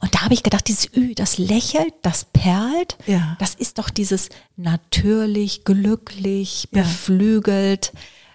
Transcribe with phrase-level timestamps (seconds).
[0.00, 3.36] Und da habe ich gedacht, dieses Ü, das lächelt, das perlt, Ja.
[3.38, 6.82] das ist doch dieses natürlich, glücklich, Ja.
[6.82, 7.92] beflügelt.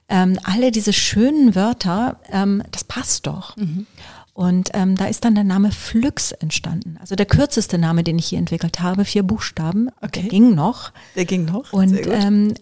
[0.09, 3.55] Ähm, alle diese schönen Wörter, ähm, das passt doch.
[3.57, 3.87] Mhm.
[4.33, 6.97] Und ähm, da ist dann der Name Flux entstanden.
[6.99, 9.89] Also der kürzeste Name, den ich hier entwickelt habe, vier Buchstaben.
[10.01, 10.21] Okay.
[10.21, 10.91] Der ging noch.
[11.15, 11.71] Der ging noch.
[11.73, 12.53] Und ähm,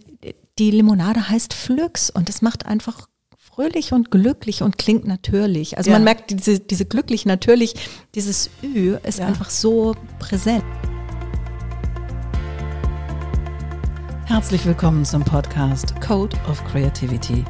[0.57, 3.07] die Limonade heißt Flux und es macht einfach
[3.59, 5.77] fröhlich und glücklich und klingt natürlich.
[5.77, 5.97] Also Ja.
[5.97, 7.75] man merkt diese, diese glücklich natürlich,
[8.15, 9.27] dieses Ü ist Ja.
[9.27, 10.63] einfach so präsent.
[14.23, 17.43] Herzlich willkommen zum Podcast Code of Creativity.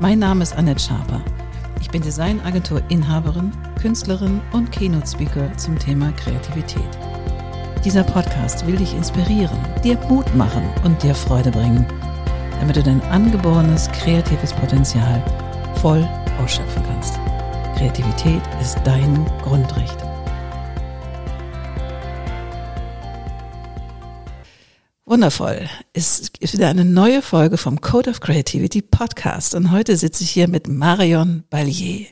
[0.00, 1.22] Mein Name ist Annette Schaper.
[1.82, 6.98] Ich bin Designagentur-Inhaberin, Künstlerin und Keynote-Speaker zum Thema Kreativität.
[7.84, 11.84] Dieser Podcast will dich inspirieren, dir Mut machen und dir Freude bringen,
[12.62, 15.20] damit du dein angeborenes kreatives Potenzial
[15.80, 16.08] voll
[16.40, 17.16] ausschöpfen kannst.
[17.76, 19.96] Kreativität ist dein Grundrecht.
[25.04, 25.68] Wundervoll.
[25.92, 30.30] Es ist wieder eine neue Folge vom Code of Creativity Podcast und heute sitze ich
[30.30, 32.06] hier mit Marion Ballier.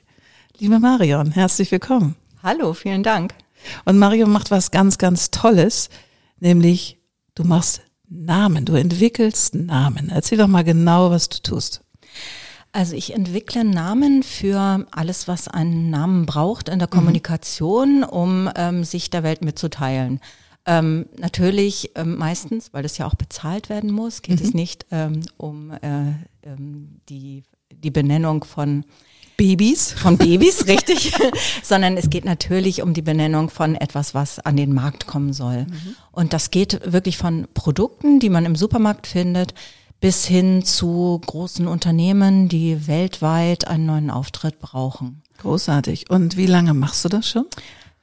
[0.58, 2.16] Liebe Marion, herzlich willkommen.
[2.42, 3.34] Hallo, vielen Dank.
[3.84, 5.90] Und Marion macht was ganz, ganz Tolles,
[6.40, 6.98] nämlich
[7.36, 10.11] du machst Namen, du entwickelst Namen.
[10.11, 11.83] Erzähl doch mal genau, was du tust.
[12.72, 18.84] Also ich entwickle Namen für alles, was einen Namen braucht in der Kommunikation, um ähm,
[18.84, 20.20] sich der Welt mitzuteilen.
[20.66, 25.22] Ähm, natürlich ähm, meistens, weil das ja auch bezahlt werden muss, geht es nicht ähm,
[25.36, 28.84] um äh, ähm, die, die Benennung von
[29.41, 29.92] Babys?
[29.92, 31.14] von Babys, richtig,
[31.62, 35.66] sondern es geht natürlich um die Benennung von etwas, was an den Markt kommen soll.
[36.12, 39.55] Und das geht wirklich von Produkten, die man im Supermarkt findet,
[39.98, 45.22] bis hin zu großen Unternehmen, die weltweit einen neuen Auftritt brauchen.
[45.38, 46.10] Großartig.
[46.10, 47.47] Und wie lange machst du das schon?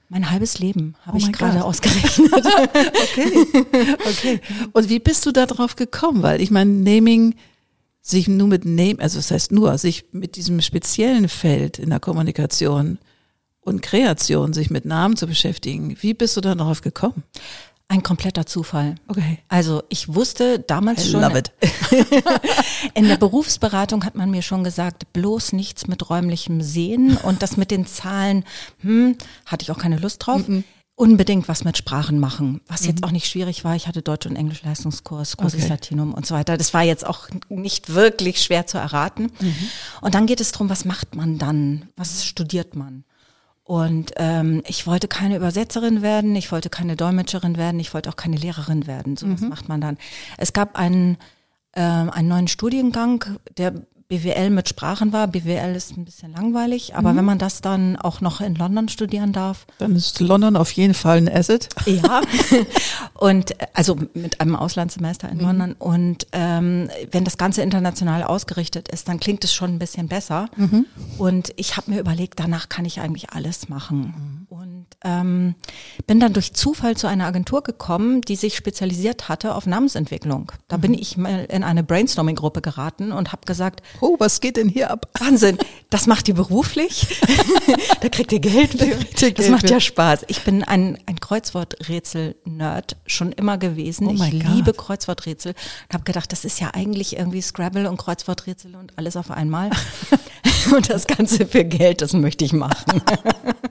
[0.09, 2.31] Mein halbes Leben habe Oh ich gerade ausgerechnet.
[2.33, 3.47] Okay,
[4.09, 4.41] okay.
[4.73, 6.23] Und wie bist du da drauf gekommen?
[6.23, 7.35] Weil ich meine, Naming,
[8.09, 11.99] sich nur mit Name, also das heißt nur, sich mit diesem speziellen Feld in der
[11.99, 12.99] Kommunikation
[13.59, 15.97] und Kreation, sich mit Namen zu beschäftigen.
[15.99, 17.23] Wie bist du da drauf gekommen?
[17.89, 18.95] Ein kompletter Zufall.
[19.07, 19.39] Okay.
[19.47, 21.51] Also ich wusste damals I schon, love it.
[22.93, 27.55] in der Berufsberatung hat man mir schon gesagt, bloß nichts mit räumlichem Sehen und das
[27.55, 28.43] mit den Zahlen,
[28.79, 30.41] hm, hatte ich auch keine Lust drauf.
[30.99, 33.75] Unbedingt was mit Sprachen machen, was jetzt auch nicht schwierig war.
[33.75, 35.69] Ich hatte Deutsch- und Englisch-Leistungskurs, Kursus Okay.
[35.69, 36.57] Latinum und so weiter.
[36.57, 39.31] Das war jetzt auch nicht wirklich schwer zu erraten.
[40.01, 41.87] Und dann geht es darum, was macht man dann?
[41.95, 43.03] Was studiert man?
[43.63, 48.15] Und ähm, ich wollte keine Übersetzerin werden, ich wollte keine Dolmetscherin werden, ich wollte auch
[48.15, 49.17] keine Lehrerin werden.
[49.17, 49.97] So was macht man dann.
[50.37, 51.19] Es gab einen,
[51.75, 53.23] ähm, einen neuen Studiengang,
[53.57, 53.73] der
[54.09, 55.27] BWL mit Sprachen war.
[55.27, 59.33] BWL ist ein bisschen langweilig, aber wenn man das dann auch noch in London studieren
[59.33, 61.67] darf, Dann ist London auf jeden Fall ein Asset.
[61.85, 62.21] ja.
[63.13, 65.73] Und äh, also mit einem Auslandssemester in London.
[65.73, 70.49] Und ähm, wenn das Ganze international ausgerichtet ist, dann klingt es schon ein bisschen besser.
[71.17, 74.47] Und ich habe mir überlegt, danach kann ich eigentlich alles machen.
[74.49, 75.55] Und ähm,
[76.05, 80.51] bin dann durch Zufall zu einer Agentur gekommen, die sich spezialisiert hatte auf Namensentwicklung.
[80.67, 84.69] Da bin ich mal in eine Brainstorming-Gruppe geraten und habe gesagt, Oh, was geht denn
[84.69, 85.07] hier ab?
[85.19, 85.57] Wahnsinn,
[85.89, 87.19] das macht ihr beruflich?
[88.01, 88.87] da kriegt ihr Geld für.
[88.87, 89.73] kriegt ihr Das macht für.
[89.73, 90.25] ja Spaß.
[90.27, 94.07] Ich bin ein, ein Kreuzworträtsel-Nerd schon immer gewesen.
[94.07, 98.75] Oh ich liebe Kreuzworträtsel und habe gedacht, das ist ja eigentlich irgendwie Scrabble und Kreuzworträtsel
[98.75, 99.69] und alles auf einmal.
[100.75, 103.01] und das Ganze für Geld, das möchte ich machen.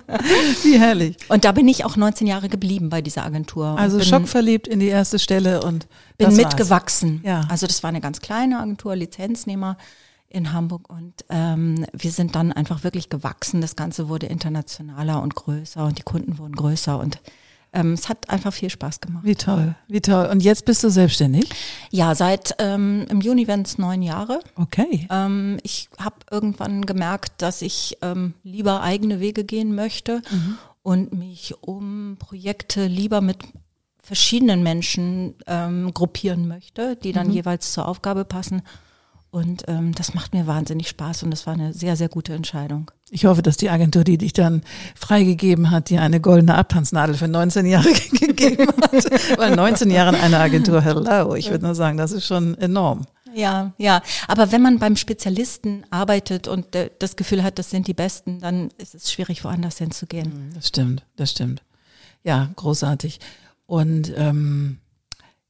[0.63, 1.17] Wie herrlich.
[1.29, 3.79] Und da bin ich auch 19 Jahre geblieben bei dieser Agentur.
[3.79, 7.21] Also schockverliebt in die erste Stelle und bin mitgewachsen.
[7.25, 7.43] Ja.
[7.49, 9.77] Also das war eine ganz kleine Agentur, Lizenznehmer
[10.37, 13.63] in Hamburg und ähm, wir sind dann einfach wirklich gewachsen.
[13.63, 17.21] Das Ganze wurde internationaler und größer und die Kunden wurden größer und
[17.73, 19.25] ähm, es hat einfach viel Spaß gemacht.
[19.25, 20.27] Wie toll, wie toll.
[20.27, 21.49] Und jetzt bist du selbstständig?
[21.91, 24.41] Ja, seit ähm, im Juni werden es neun Jahre.
[24.57, 25.09] Okay.
[25.11, 30.23] Ähm, ich habe irgendwann gemerkt, dass ich ähm, lieber eigene Wege gehen möchte
[30.83, 33.39] und mich um Projekte lieber mit
[33.99, 38.63] verschiedenen Menschen ähm, gruppieren möchte, die dann jeweils zur Aufgabe passen.
[39.37, 42.91] Und ähm, das macht mir wahnsinnig Spaß und das war eine sehr, sehr gute Entscheidung.
[43.11, 44.63] Ich hoffe, dass die Agentur, die dich dann
[44.95, 49.39] freigegeben hat, dir eine goldene Abtanznadel für 19 Jahre gegeben hat.
[49.39, 53.05] Weil 19 Jahre in einer Agentur, hello, ich würde nur sagen, das ist schon enorm.
[53.35, 54.01] Ja, ja.
[54.27, 58.41] Aber wenn man beim Spezialisten arbeitet und äh, das Gefühl hat, das sind die Besten,
[58.41, 60.51] dann ist es schwierig, woanders hinzugehen.
[60.55, 61.63] Das stimmt, das stimmt.
[62.25, 63.21] Ja, großartig.
[63.67, 64.79] Und ähm,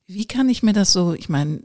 [0.09, 1.61] wie kann ich mir das so, ich meine,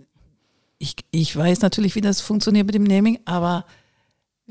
[0.81, 3.66] ich, ich weiß natürlich, wie das funktioniert mit dem Naming, aber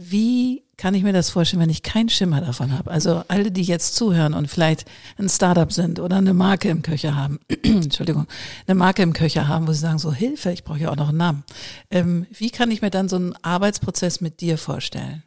[0.03, 2.91] Wie kann ich mir das vorstellen, wenn ich keinen Schimmer davon habe?
[2.91, 4.87] Also alle, die jetzt zuhören und vielleicht
[5.19, 8.27] ein Startup sind oder eine Marke im Köcher haben, Entschuldigung,
[8.67, 11.11] eine Marke im Köcher haben, wo sie sagen, so Hilfe, ich brauche ja auch noch
[11.11, 11.45] einen Namen.
[11.91, 15.23] Ähm, wie kann ich mir dann so einen Arbeitsprozess mit dir vorstellen?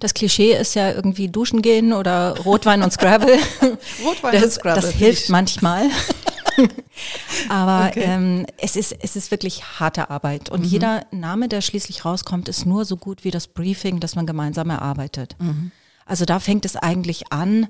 [0.00, 3.38] Das Klischee ist ja irgendwie duschen gehen oder Rotwein und Scrabble.
[4.04, 4.82] Rotwein das, und Scrabble.
[4.82, 5.84] Das hilft manchmal.
[7.48, 8.02] Aber okay.
[8.04, 10.50] ähm, es, ist, es ist wirklich harte Arbeit.
[10.50, 10.66] Und mhm.
[10.66, 14.70] jeder Name, der schließlich rauskommt, ist nur so gut wie das Briefing, das man gemeinsam
[14.70, 15.36] erarbeitet.
[15.38, 15.72] Mhm.
[16.06, 17.68] Also da fängt es eigentlich an,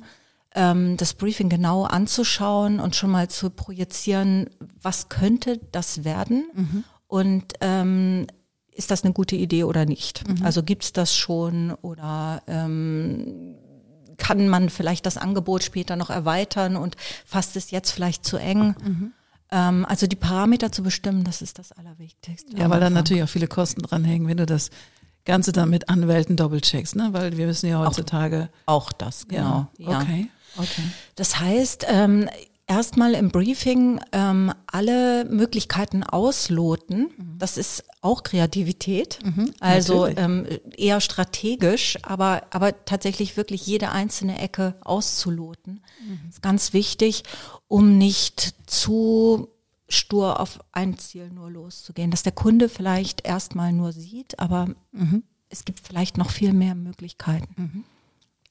[0.55, 4.51] ähm, das Briefing genau anzuschauen und schon mal zu projizieren,
[4.81, 6.85] was könnte das werden mhm.
[7.07, 8.27] und ähm,
[8.73, 10.27] ist das eine gute Idee oder nicht?
[10.27, 10.45] Mhm.
[10.45, 13.57] Also gibt es das schon oder ähm,
[14.21, 16.97] kann man vielleicht das Angebot später noch erweitern und
[17.27, 18.77] fasst es jetzt vielleicht zu eng.
[18.81, 19.13] Mhm.
[19.51, 22.57] Ähm, also die Parameter zu bestimmen, das ist das Allerwichtigste.
[22.57, 24.71] Ja, weil dann natürlich auch viele Kosten dranhängen, wenn du das
[25.25, 27.09] Ganze dann mit Anwälten doppelcheckst, ne?
[27.13, 28.49] Weil wir müssen ja heutzutage.
[28.67, 29.67] Auch, auch das, genau.
[29.77, 30.31] Ja, okay.
[30.57, 30.83] okay.
[31.17, 32.29] Das heißt, ähm,
[32.71, 37.11] erstmal im Briefing ähm, alle Möglichkeiten ausloten.
[37.17, 37.39] Mhm.
[37.39, 40.47] Das ist auch Kreativität, mhm, also ähm,
[40.77, 45.81] eher strategisch, aber, aber tatsächlich wirklich jede einzelne Ecke auszuloten.
[46.01, 46.29] Mhm.
[46.29, 47.25] Ist ganz wichtig,
[47.67, 49.49] um nicht zu
[49.89, 55.25] stur auf ein Ziel nur loszugehen, dass der Kunde vielleicht erstmal nur sieht, aber mhm.
[55.49, 57.49] es gibt vielleicht noch viel mehr Möglichkeiten.
[57.57, 57.85] Mhm.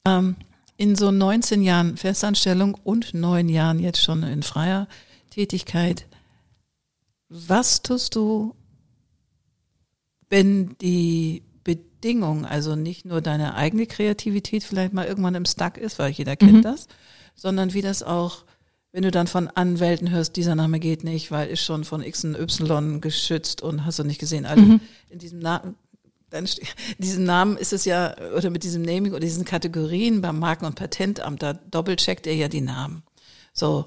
[0.04, 0.36] Ähm,
[0.80, 4.88] in so 19 Jahren Festanstellung und neun Jahren jetzt schon in freier
[5.28, 6.06] Tätigkeit,
[7.28, 8.54] was tust du,
[10.30, 15.98] wenn die Bedingung, also nicht nur deine eigene Kreativität vielleicht mal irgendwann im Stuck ist,
[15.98, 16.62] weil jeder kennt mhm.
[16.62, 16.88] das,
[17.34, 18.46] sondern wie das auch,
[18.90, 22.24] wenn du dann von Anwälten hörst, dieser Name geht nicht, weil ist schon von X
[22.24, 24.80] und Y geschützt und hast du nicht gesehen, also mhm.
[25.10, 25.74] in diesem Namen,
[26.30, 26.48] dann
[26.98, 30.76] diesen Namen ist es ja, oder mit diesem Naming oder diesen Kategorien beim Marken- und
[30.76, 33.02] Patentamt, da doppelcheckt er ja die Namen.
[33.52, 33.86] So.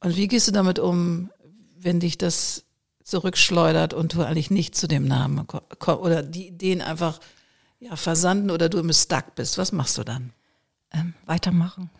[0.00, 1.30] Und wie gehst du damit um,
[1.76, 2.64] wenn dich das
[3.02, 5.46] zurückschleudert und du eigentlich nicht zu dem Namen
[5.86, 7.20] oder die Ideen einfach
[7.80, 9.58] ja, versanden oder du im Stuck bist?
[9.58, 10.32] Was machst du dann?
[10.92, 11.90] Ähm, weitermachen.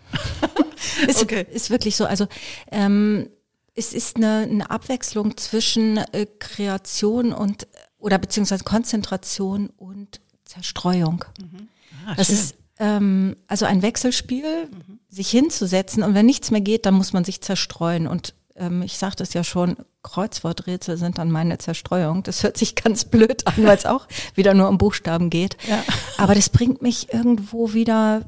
[1.08, 1.46] ist, okay.
[1.50, 2.06] ist wirklich so.
[2.06, 2.26] Also
[2.70, 3.30] ähm,
[3.74, 7.66] es ist eine, eine Abwechslung zwischen äh, Kreation und
[7.98, 11.24] oder beziehungsweise Konzentration und Zerstreuung.
[11.40, 11.68] Mhm.
[12.06, 12.36] Ah, das schön.
[12.36, 14.98] ist ähm, also ein Wechselspiel, mhm.
[15.08, 18.06] sich hinzusetzen und wenn nichts mehr geht, dann muss man sich zerstreuen.
[18.06, 22.22] Und ähm, ich sagte es ja schon, Kreuzworträtsel sind dann meine Zerstreuung.
[22.22, 25.56] Das hört sich ganz blöd an, weil es auch wieder nur um Buchstaben geht.
[25.68, 25.82] Ja.
[26.16, 28.22] Aber das bringt mich irgendwo wieder,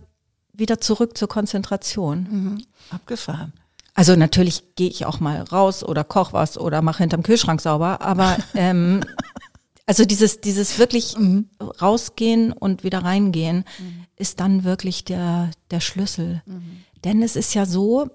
[0.53, 2.27] wieder zurück zur Konzentration.
[2.31, 2.65] Mhm.
[2.91, 3.53] Abgefahren.
[3.95, 8.01] Also natürlich gehe ich auch mal raus oder koch was oder mache hinterm Kühlschrank sauber,
[8.01, 9.05] aber ähm,
[9.87, 11.49] Also dieses, dieses wirklich mhm.
[11.81, 14.05] rausgehen und wieder reingehen mhm.
[14.17, 16.43] ist dann wirklich der, der Schlüssel.
[16.47, 16.85] Mhm.
[17.05, 18.09] Denn es ist ja so,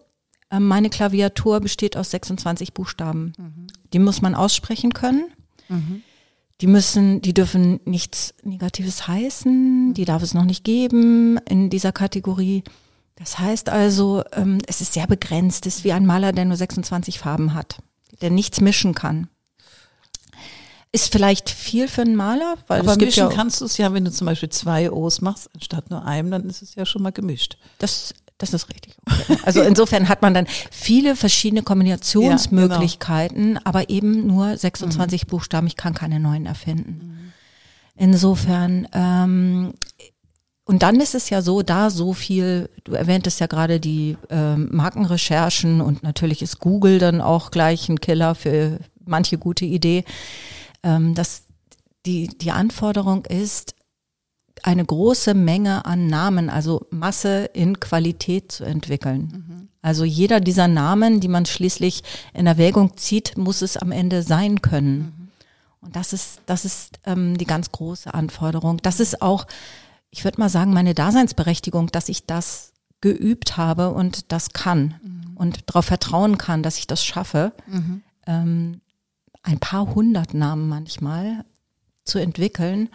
[0.49, 3.33] äh, meine Klaviatur besteht aus 26 Buchstaben.
[3.37, 3.67] Mhm.
[3.93, 5.25] Die muss man aussprechen können.
[5.69, 6.01] Mhm.
[6.61, 9.93] Die müssen, die dürfen nichts Negatives heißen.
[9.93, 12.63] Die darf es noch nicht geben in dieser Kategorie.
[13.15, 15.65] Das heißt also, ähm, es ist sehr begrenzt.
[15.65, 17.79] Es ist wie ein Maler, der nur 26 Farben hat,
[18.21, 19.27] der nichts mischen kann.
[20.95, 23.77] Ist vielleicht viel für einen Maler, weil Aber es gibt mischen ja kannst du es
[23.77, 26.85] ja, wenn du zum Beispiel zwei O's machst anstatt nur einem, dann ist es ja
[26.85, 27.57] schon mal gemischt.
[27.79, 28.95] Das das ist richtig.
[29.05, 29.39] Okay.
[29.43, 33.61] Also insofern hat man dann viele verschiedene Kombinationsmöglichkeiten, ja, genau.
[33.65, 35.29] aber eben nur 26 mhm.
[35.29, 35.67] Buchstaben.
[35.67, 37.01] Ich kann keine neuen erfinden.
[37.01, 37.33] Mhm.
[37.97, 39.73] Insofern ähm,
[40.63, 44.69] und dann ist es ja so, da so viel, du erwähntest ja gerade die ähm,
[44.71, 50.05] Markenrecherchen und natürlich ist Google dann auch gleich ein Killer für manche gute Idee
[50.85, 51.43] ähm, dass
[52.05, 53.75] die, die Anforderung ist,
[54.63, 59.45] eine große Menge an Namen, also Masse in Qualität zu entwickeln.
[59.47, 59.67] Mhm.
[59.81, 64.61] Also jeder dieser Namen, die man schließlich in Erwägung zieht, muss es am Ende sein
[64.61, 64.97] können.
[64.97, 65.27] Mhm.
[65.81, 68.77] Und das ist, das ist ähm, die ganz große Anforderung.
[68.77, 69.45] Das ist auch,
[70.09, 75.37] ich würde mal sagen, meine Daseinsberechtigung, dass ich das geübt habe und das kann mhm.
[75.37, 77.51] und darauf vertrauen kann, dass ich das schaffe.
[77.67, 78.01] Mhm.
[78.25, 78.81] Ähm,
[79.45, 81.45] ein paar hundert Namen manchmal
[82.03, 82.89] zu entwickeln,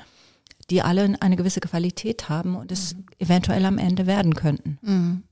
[0.68, 3.06] die alle eine gewisse Qualität haben und es mhm.
[3.18, 4.78] eventuell am Ende werden könnten.
[4.82, 5.22] Mhm.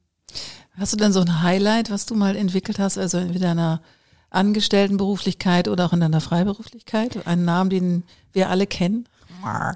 [0.77, 3.83] Hast du denn so ein Highlight, was du mal entwickelt hast, also in deiner
[4.31, 7.27] Angestelltenberuflichkeit oder auch in deiner Freiberuflichkeit?
[7.27, 9.09] Einen Namen, den wir alle kennen?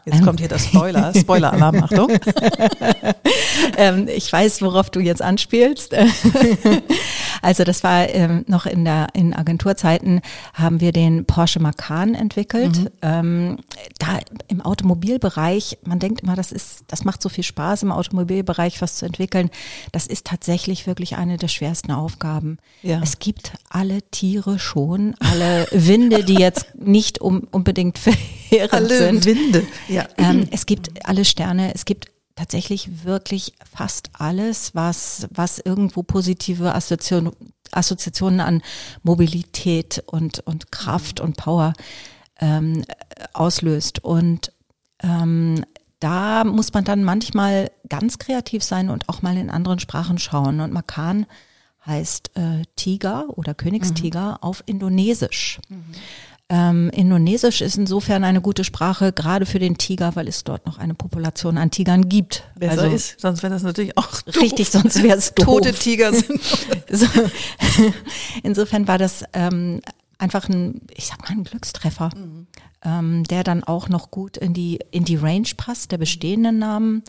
[0.05, 2.11] Jetzt kommt hier der Spoiler, Spoiler-Alarm, Achtung.
[3.77, 5.95] ähm, ich weiß, worauf du jetzt anspielst.
[7.43, 10.21] Also das war ähm, noch in der in Agenturzeiten
[10.55, 12.79] haben wir den Porsche Macan entwickelt.
[12.79, 12.89] Mhm.
[13.03, 13.57] Ähm,
[13.99, 18.81] da im Automobilbereich, man denkt immer, das ist, das macht so viel Spaß im Automobilbereich
[18.81, 19.51] was zu entwickeln.
[19.91, 22.59] Das ist tatsächlich wirklich eine der schwersten Aufgaben.
[22.83, 23.01] Ja.
[23.03, 27.99] Es gibt alle Tiere schon, alle Winde, die jetzt nicht um, unbedingt
[28.53, 29.25] verheerend alle sind.
[29.25, 29.67] Winde.
[29.89, 30.07] Ja.
[30.17, 31.75] Ähm, es gibt alle Sterne.
[31.75, 37.33] Es gibt tatsächlich wirklich fast alles, was, was irgendwo positive Assoziation,
[37.71, 38.63] Assoziationen an
[39.03, 41.73] Mobilität und, und Kraft und Power
[42.41, 42.85] ähm,
[43.33, 44.03] auslöst.
[44.05, 44.53] Und
[45.03, 45.65] ähm,
[46.01, 50.61] da muss man dann manchmal ganz kreativ sein und auch mal in anderen Sprachen schauen.
[50.61, 51.27] Und Makan
[51.87, 54.37] heißt äh, Tiger oder Königstiger mhm.
[54.41, 55.61] auf Indonesisch.
[55.69, 55.85] Mhm.
[56.55, 60.77] Ähm, Indonesisch ist insofern eine gute Sprache, gerade für den Tiger, weil es dort noch
[60.77, 62.45] eine Population an Tigern gibt.
[62.59, 64.37] Besser also, ist, sonst wäre das natürlich auch doof.
[64.37, 65.33] Richtig, sonst wäre es.
[65.33, 66.43] Tote Tiger sind.
[66.91, 67.07] so.
[68.43, 69.81] Insofern war das ähm,
[70.19, 72.47] einfach ein, ich sag mal, ein Glückstreffer, mhm.
[72.85, 77.03] ähm, der dann auch noch gut in die, in die Range passt, der bestehenden Namen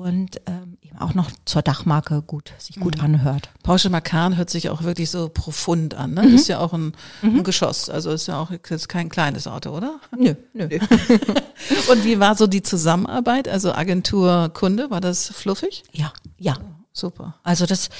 [0.00, 3.04] und ähm, auch noch zur Dachmarke gut sich gut mhm.
[3.04, 3.50] anhört.
[3.62, 6.14] Porsche Macan hört sich auch wirklich so profund an.
[6.14, 6.22] Ne?
[6.22, 6.34] Mhm.
[6.34, 7.38] Ist ja auch ein, mhm.
[7.38, 10.00] ein, Geschoss, also ist ja auch ist kein kleines Auto, oder?
[10.16, 10.68] Nö, nö.
[11.90, 13.48] und wie war so die Zusammenarbeit?
[13.48, 15.82] Also Agentur Kunde, war das fluffig?
[15.92, 16.56] Ja, ja.
[16.96, 17.34] Super.
[17.42, 17.90] Also das,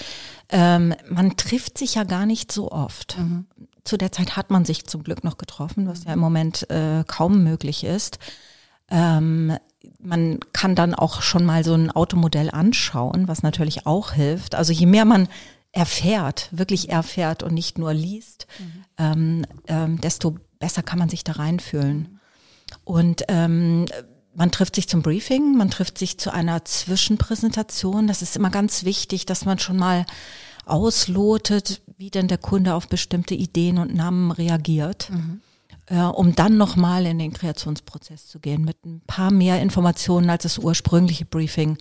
[0.50, 3.18] ähm, man trifft sich ja gar nicht so oft.
[3.18, 3.46] Mhm.
[3.82, 7.02] Zu der Zeit hat man sich zum Glück noch getroffen, was ja im Moment äh,
[7.06, 8.18] kaum möglich ist.
[8.88, 9.56] Ähm,
[9.98, 14.54] man kann dann auch schon mal so ein Automodell anschauen, was natürlich auch hilft.
[14.54, 15.28] Also je mehr man
[15.72, 18.84] erfährt, wirklich erfährt und nicht nur liest, mhm.
[18.98, 22.20] ähm, ähm, desto besser kann man sich da reinfühlen.
[22.84, 23.86] Und ähm,
[24.34, 28.06] man trifft sich zum Briefing, man trifft sich zu einer Zwischenpräsentation.
[28.06, 30.06] Das ist immer ganz wichtig, dass man schon mal
[30.64, 35.10] auslotet, wie denn der Kunde auf bestimmte Ideen und Namen reagiert.
[35.10, 35.40] Mhm
[35.86, 40.44] äh, um dann nochmal in den Kreationsprozess zu gehen mit ein paar mehr Informationen als
[40.44, 41.78] das ursprüngliche Briefing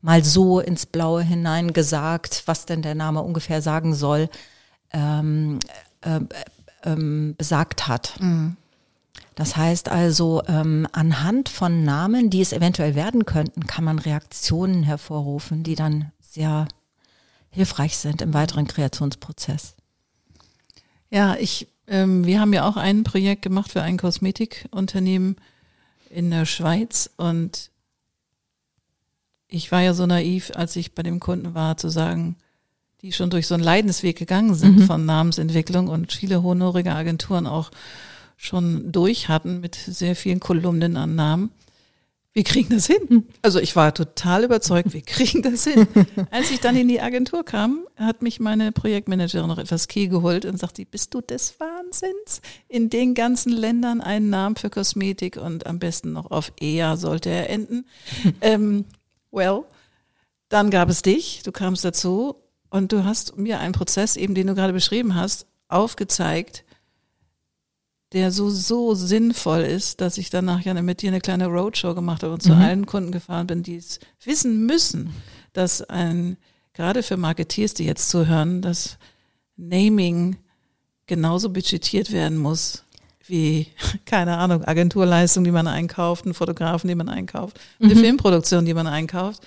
[0.00, 4.28] mal so ins Blaue hinein gesagt, was denn der Name ungefähr sagen soll,
[4.92, 5.58] ähm,
[6.02, 6.20] äh,
[6.84, 8.20] ähm, besagt hat.
[8.20, 8.56] Mhm.
[9.34, 14.82] Das heißt also, ähm, anhand von Namen, die es eventuell werden könnten, kann man Reaktionen
[14.82, 16.68] hervorrufen, die dann sehr
[17.50, 19.74] hilfreich sind im weiteren Kreationsprozess.
[21.10, 25.36] Ja, ich ähm, wir haben ja auch ein Projekt gemacht für ein Kosmetikunternehmen
[26.10, 27.70] in der Schweiz und
[29.48, 32.36] ich war ja so naiv, als ich bei dem Kunden war, zu sagen,
[33.02, 34.84] die schon durch so einen Leidensweg gegangen sind mhm.
[34.86, 37.70] von Namensentwicklung und viele honorige Agenturen auch
[38.36, 41.50] schon durch hatten mit sehr vielen Kolumnen an Namen
[42.34, 43.28] wir kriegen das hin.
[43.42, 45.86] Also ich war total überzeugt, wir kriegen das hin.
[46.32, 50.44] Als ich dann in die Agentur kam, hat mich meine Projektmanagerin noch etwas Key geholt
[50.44, 52.42] und sagte, bist du des Wahnsinns?
[52.66, 57.30] In den ganzen Ländern einen Namen für Kosmetik und am besten noch auf EA sollte
[57.30, 57.86] er enden.
[58.40, 58.84] ähm,
[59.30, 59.62] well,
[60.48, 62.34] dann gab es dich, du kamst dazu
[62.68, 66.63] und du hast mir einen Prozess, eben den du gerade beschrieben hast, aufgezeigt,
[68.14, 72.22] der so, so sinnvoll ist, dass ich danach ja mit dir eine kleine Roadshow gemacht
[72.22, 72.62] habe und zu mhm.
[72.62, 75.10] allen Kunden gefahren bin, die es wissen müssen,
[75.52, 76.36] dass ein,
[76.72, 78.98] gerade für Marketeers, die jetzt zuhören, dass
[79.56, 80.36] Naming
[81.06, 82.84] genauso budgetiert werden muss
[83.26, 83.66] wie,
[84.04, 87.98] keine Ahnung, Agenturleistung, die man einkauft, einen Fotografen, die man einkauft, eine mhm.
[87.98, 89.42] Filmproduktion, die man einkauft.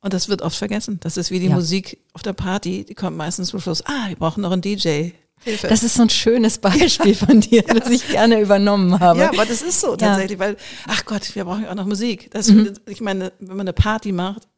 [0.00, 0.98] Und das wird oft vergessen.
[1.00, 1.54] Das ist wie die ja.
[1.54, 5.10] Musik auf der Party, die kommt meistens zum Schluss, ah, wir brauchen noch einen DJ.
[5.44, 5.68] Hilfe.
[5.68, 7.74] Das ist so ein schönes Beispiel von dir, ja.
[7.74, 9.20] das ich gerne übernommen habe.
[9.20, 10.46] Ja, aber das ist so tatsächlich, ja.
[10.46, 12.30] weil, ach Gott, wir brauchen ja auch noch Musik.
[12.30, 12.72] Das, mhm.
[12.86, 14.48] Ich meine, wenn man eine Party macht,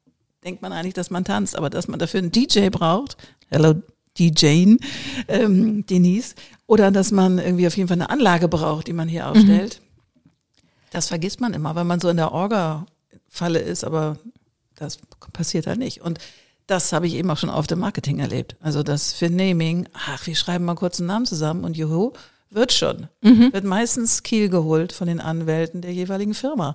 [0.44, 3.16] denkt man eigentlich, dass man tanzt, aber dass man dafür einen DJ braucht,
[3.48, 3.74] hello
[4.18, 4.76] DJ,
[5.28, 6.34] ähm, Denise,
[6.66, 9.80] oder dass man irgendwie auf jeden Fall eine Anlage braucht, die man hier aufstellt.
[9.80, 10.30] Mhm.
[10.90, 14.18] Das vergisst man immer, wenn man so in der Orga-Falle ist, aber
[14.74, 14.98] das
[15.32, 16.00] passiert halt nicht.
[16.00, 16.18] Und
[16.70, 18.56] das habe ich eben auch schon auf dem Marketing erlebt.
[18.60, 22.12] Also das für Naming, ach, wir schreiben mal kurz einen Namen zusammen und juhu,
[22.50, 23.08] wird schon.
[23.22, 23.52] Mhm.
[23.52, 26.74] Wird meistens Kiel geholt von den Anwälten der jeweiligen Firma,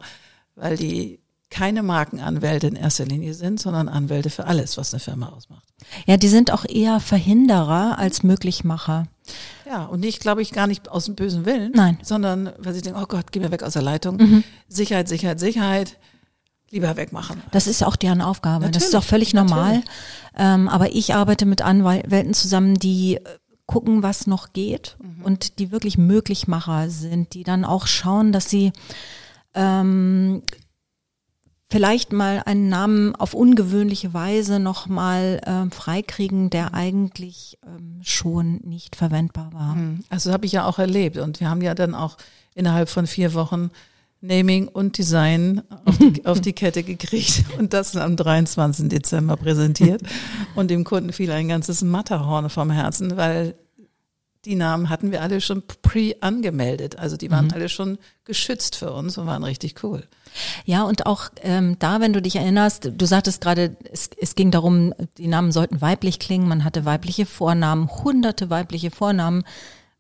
[0.56, 5.30] weil die keine Markenanwälte in erster Linie sind, sondern Anwälte für alles, was eine Firma
[5.30, 5.64] ausmacht.
[6.06, 9.08] Ja, die sind auch eher Verhinderer als Möglichmacher.
[9.66, 11.98] Ja, und nicht, glaube ich, gar nicht aus dem bösen Willen, Nein.
[12.02, 14.18] sondern weil sie denken, oh Gott, geh mir weg aus der Leitung.
[14.18, 14.44] Mhm.
[14.68, 15.98] Sicherheit, Sicherheit, Sicherheit
[16.76, 17.42] lieber wegmachen.
[17.52, 18.66] Das ist auch deren Aufgabe.
[18.66, 19.82] Natürlich, das ist auch völlig normal.
[20.38, 23.20] Ähm, aber ich arbeite mit Anwälten zusammen, die
[23.66, 25.24] gucken, was noch geht mhm.
[25.24, 28.72] und die wirklich Möglichmacher sind, die dann auch schauen, dass sie
[29.54, 30.44] ähm,
[31.70, 38.96] vielleicht mal einen Namen auf ungewöhnliche Weise nochmal ähm, freikriegen, der eigentlich ähm, schon nicht
[38.96, 39.76] verwendbar war.
[39.76, 40.04] Hm.
[40.10, 42.18] Also habe ich ja auch erlebt und wir haben ja dann auch
[42.54, 43.72] innerhalb von vier Wochen
[44.22, 48.90] Naming und Design auf die, auf die Kette gekriegt und das am 23.
[48.90, 50.02] Dezember präsentiert.
[50.56, 53.56] Und dem Kunden fiel ein ganzes Matterhorn vom Herzen, weil
[54.46, 56.98] die Namen hatten wir alle schon pre angemeldet.
[56.98, 57.54] Also die waren mhm.
[57.54, 60.04] alle schon geschützt für uns und waren richtig cool.
[60.66, 64.52] Ja, und auch ähm, da, wenn du dich erinnerst, du sagtest gerade, es, es ging
[64.52, 69.44] darum, die Namen sollten weiblich klingen, man hatte weibliche Vornamen, hunderte weibliche Vornamen,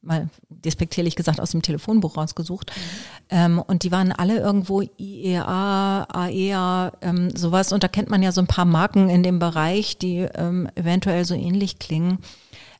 [0.05, 2.71] mal despektierlich gesagt aus dem Telefonbuch rausgesucht.
[2.75, 2.81] Mhm.
[3.29, 7.73] Ähm, und die waren alle irgendwo IEA, AEA, ähm, sowas.
[7.73, 11.25] Und da kennt man ja so ein paar Marken in dem Bereich, die ähm, eventuell
[11.25, 12.19] so ähnlich klingen.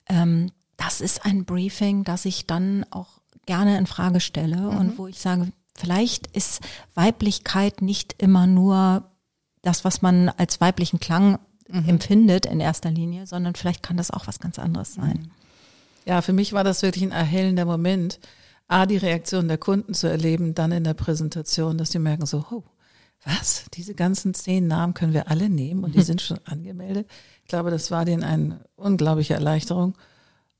[0.08, 4.77] Ähm, das ist ein Briefing, das ich dann auch gerne in Frage stelle mhm.
[4.77, 6.62] und wo ich sage, vielleicht ist
[6.96, 9.12] Weiblichkeit nicht immer nur
[9.62, 11.89] das, was man als weiblichen Klang mhm.
[11.89, 15.32] empfindet in erster Linie, sondern vielleicht kann das auch was ganz anderes sein.
[16.05, 18.19] Ja, für mich war das wirklich ein erhellender Moment,
[18.67, 22.45] A, die Reaktion der Kunden zu erleben, dann in der Präsentation, dass die merken so,
[22.50, 22.63] oh,
[23.24, 23.65] was?
[23.74, 27.07] Diese ganzen zehn Namen können wir alle nehmen und die sind schon angemeldet.
[27.43, 29.95] Ich glaube, das war denen eine unglaubliche Erleichterung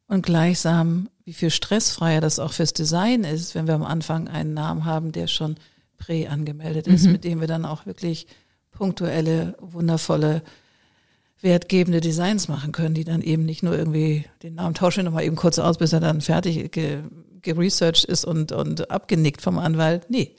[0.08, 4.54] und gleichsam, wie viel stressfreier das auch fürs Design ist, wenn wir am Anfang einen
[4.54, 5.56] Namen haben, der schon
[5.98, 7.14] prä angemeldet ist, mhm.
[7.14, 8.28] mit dem wir dann auch wirklich
[8.72, 10.44] punktuelle, wundervolle,
[11.46, 15.24] wertgebende Designs machen können, die dann eben nicht nur irgendwie den Namen tauschen wir nochmal
[15.24, 17.04] eben kurz aus, bis er dann fertig ge
[17.42, 20.10] geresearched ist und, und abgenickt vom Anwalt.
[20.10, 20.36] Nee,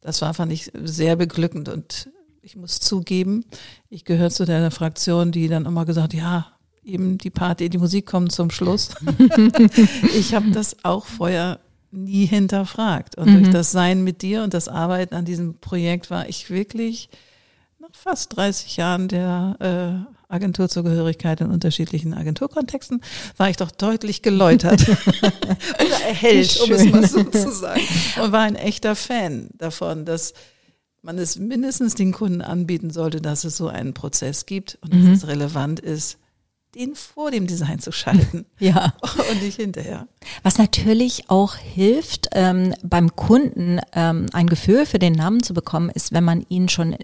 [0.00, 2.08] das war, fand ich, sehr beglückend und
[2.40, 3.44] ich muss zugeben,
[3.90, 6.46] ich gehöre zu der Fraktion, die dann immer gesagt, ja,
[6.82, 8.88] eben die Party, die Musik kommt zum Schluss.
[10.18, 13.18] ich habe das auch vorher nie hinterfragt.
[13.18, 13.42] Und mhm.
[13.42, 17.10] durch das Sein mit dir und das Arbeiten an diesem Projekt war ich wirklich
[17.78, 23.00] nach fast 30 Jahren der äh, Agenturzugehörigkeit in unterschiedlichen Agenturkontexten,
[23.36, 24.86] war ich doch deutlich geläutert
[25.22, 27.80] oder erhellt, um es mal so zu sagen.
[28.22, 30.34] Und war ein echter Fan davon, dass
[31.02, 35.10] man es mindestens den Kunden anbieten sollte, dass es so einen Prozess gibt und mhm.
[35.10, 36.18] dass es relevant ist,
[36.74, 38.44] den vor dem Design zu schalten.
[38.58, 38.94] ja.
[39.30, 40.06] Und nicht hinterher.
[40.42, 45.90] Was natürlich auch hilft, ähm, beim Kunden ähm, ein Gefühl für den Namen zu bekommen,
[45.90, 46.94] ist, wenn man ihn schon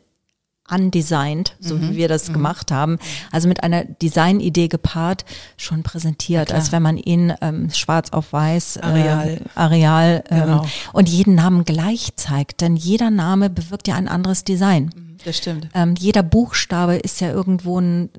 [0.71, 1.91] undesignt, so mhm.
[1.91, 2.35] wie wir das mhm.
[2.35, 2.99] gemacht haben,
[3.31, 5.25] also mit einer Designidee gepaart,
[5.57, 10.41] schon präsentiert, ja, als wenn man ihn ähm, schwarz auf weiß, Areal, äh, Areal ähm,
[10.41, 10.67] genau.
[10.93, 12.61] und jeden Namen gleich zeigt.
[12.61, 14.91] Denn jeder Name bewirkt ja ein anderes Design.
[14.95, 15.69] Mhm, das stimmt.
[15.75, 18.11] Ähm, jeder Buchstabe ist ja irgendwo ein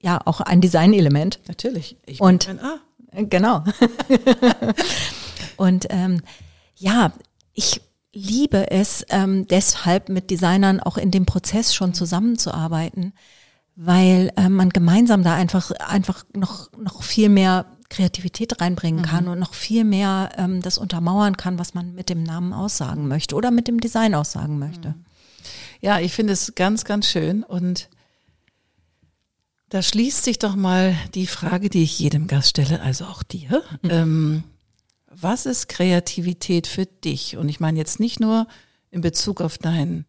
[0.00, 1.40] ja auch ein Designelement.
[1.48, 1.96] Natürlich.
[2.06, 2.80] Ich und ein A.
[3.12, 3.64] Genau.
[5.56, 6.22] und ähm,
[6.76, 7.12] ja,
[7.54, 7.80] ich
[8.12, 13.12] liebe es ähm, deshalb mit Designern auch in dem Prozess schon zusammenzuarbeiten,
[13.76, 19.30] weil äh, man gemeinsam da einfach einfach noch noch viel mehr Kreativität reinbringen kann mhm.
[19.32, 23.34] und noch viel mehr ähm, das untermauern kann, was man mit dem Namen aussagen möchte
[23.34, 24.94] oder mit dem Design aussagen möchte.
[25.80, 27.88] Ja, ich finde es ganz, ganz schön und
[29.70, 33.62] da schließt sich doch mal die Frage, die ich jedem Gast stelle, also auch dir.
[33.82, 33.90] Mhm.
[33.90, 34.44] Ähm,
[35.10, 37.36] was ist Kreativität für dich?
[37.36, 38.46] Und ich meine jetzt nicht nur
[38.90, 40.06] in Bezug auf dein,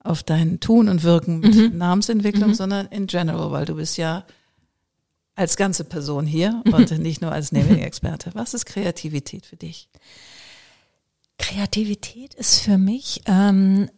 [0.00, 1.78] auf dein Tun und Wirken mit mhm.
[1.78, 2.54] Namensentwicklung, mhm.
[2.54, 4.26] sondern in general, weil du bist ja
[5.36, 6.74] als ganze Person hier mhm.
[6.74, 8.30] und nicht nur als Naming-Experte.
[8.34, 9.88] Was ist Kreativität für dich?
[11.38, 13.88] Kreativität ist für mich ähm,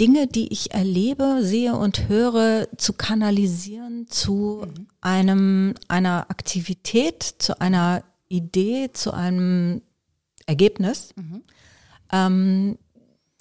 [0.00, 4.86] Dinge, die ich erlebe, sehe und höre, zu kanalisieren zu mhm.
[5.00, 9.82] einem, einer Aktivität, zu einer Idee, zu einem
[10.46, 11.12] Ergebnis.
[11.16, 11.42] Mhm.
[12.10, 12.78] Ähm,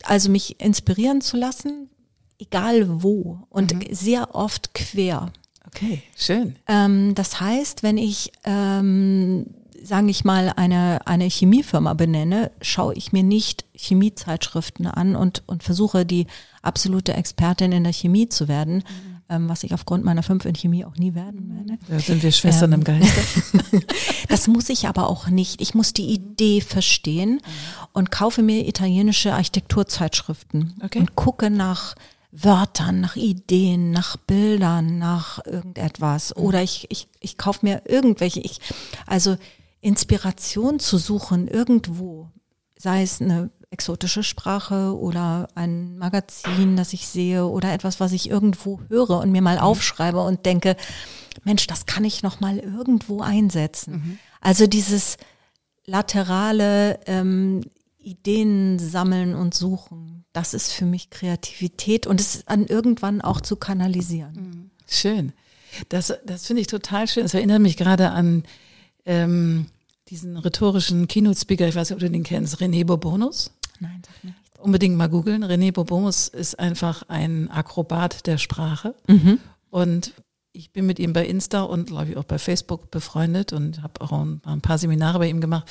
[0.03, 1.89] also mich inspirieren zu lassen,
[2.37, 3.83] egal wo und mhm.
[3.91, 5.31] sehr oft quer.
[5.67, 6.55] Okay, schön.
[6.67, 9.45] Ähm, das heißt, wenn ich ähm,
[9.83, 15.63] sage ich mal, eine, eine Chemiefirma benenne, schaue ich mir nicht Chemiezeitschriften an und, und
[15.63, 16.27] versuche die
[16.61, 19.18] absolute Expertin in der Chemie zu werden, mhm.
[19.29, 21.79] Ähm, was ich aufgrund meiner fünf in Chemie auch nie werden werde.
[21.87, 23.21] Da sind wir Schwestern ähm, im Geiste.
[24.27, 25.61] das muss ich aber auch nicht.
[25.61, 27.41] Ich muss die Idee verstehen
[27.93, 30.99] und kaufe mir italienische Architekturzeitschriften okay.
[30.99, 31.95] und gucke nach
[32.31, 36.33] Wörtern, nach Ideen, nach Bildern, nach irgendetwas.
[36.35, 36.43] Mhm.
[36.43, 38.59] Oder ich, ich, ich kaufe mir irgendwelche, ich,
[39.05, 39.37] also
[39.81, 42.29] Inspiration zu suchen irgendwo,
[42.77, 48.29] sei es eine exotische Sprache oder ein Magazin, das ich sehe oder etwas, was ich
[48.29, 49.61] irgendwo höre und mir mal mhm.
[49.61, 50.75] aufschreibe und denke,
[51.43, 53.93] Mensch, das kann ich noch mal irgendwo einsetzen.
[53.93, 54.19] Mhm.
[54.41, 55.17] Also dieses
[55.85, 57.61] laterale ähm,
[57.99, 60.25] Ideen sammeln und suchen.
[60.33, 64.71] Das ist für mich Kreativität und es an irgendwann auch zu kanalisieren.
[64.87, 65.33] Schön.
[65.89, 67.23] Das, das finde ich total schön.
[67.23, 68.43] Das erinnert mich gerade an
[69.05, 69.67] ähm,
[70.09, 73.51] diesen rhetorischen Keynote-Speaker, ich weiß nicht, ob du den kennst, René Bourbonus.
[73.79, 74.59] Nein, sag mir nicht.
[74.59, 75.43] Unbedingt mal googeln.
[75.43, 78.93] René Bourbonus ist einfach ein Akrobat der Sprache.
[79.69, 80.13] Und
[80.51, 84.01] ich bin mit ihm bei Insta und glaube ich auch bei Facebook befreundet und habe
[84.01, 85.69] auch ein, ein paar Seminare bei ihm gemacht.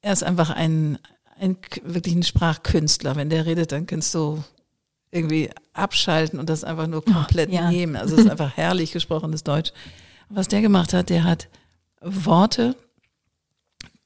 [0.00, 0.98] Er ist einfach ein,
[1.38, 3.16] ein wirklich ein Sprachkünstler.
[3.16, 4.42] Wenn der redet, dann kannst du
[5.10, 7.70] irgendwie abschalten und das einfach nur komplett ja.
[7.70, 7.96] nehmen.
[7.96, 9.72] Also es ist einfach herrlich gesprochenes Deutsch.
[10.28, 11.48] Was der gemacht hat, der hat
[12.00, 12.76] Worte,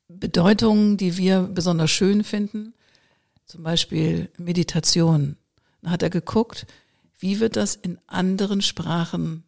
[0.09, 2.75] Bedeutungen, die wir besonders schön finden,
[3.45, 5.37] zum Beispiel Meditation.
[5.83, 6.66] Dann hat er geguckt,
[7.19, 9.42] wie wird das in anderen Sprachen,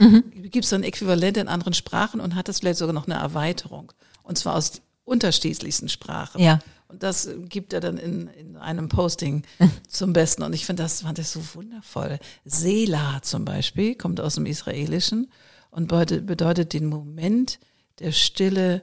[0.00, 0.24] Mhm.
[0.50, 3.92] gibt es ein Äquivalent in anderen Sprachen und hat das vielleicht sogar noch eine Erweiterung.
[4.24, 6.40] Und zwar aus unterschiedlichsten Sprachen.
[6.42, 6.58] Ja.
[6.88, 9.44] Und das gibt er dann in, in einem Posting
[9.88, 10.42] zum Besten.
[10.42, 12.18] Und ich finde, das fand ich so wundervoll.
[12.44, 15.30] Sela zum Beispiel kommt aus dem Israelischen
[15.70, 17.60] und bedeutet den Moment
[18.00, 18.82] der Stille,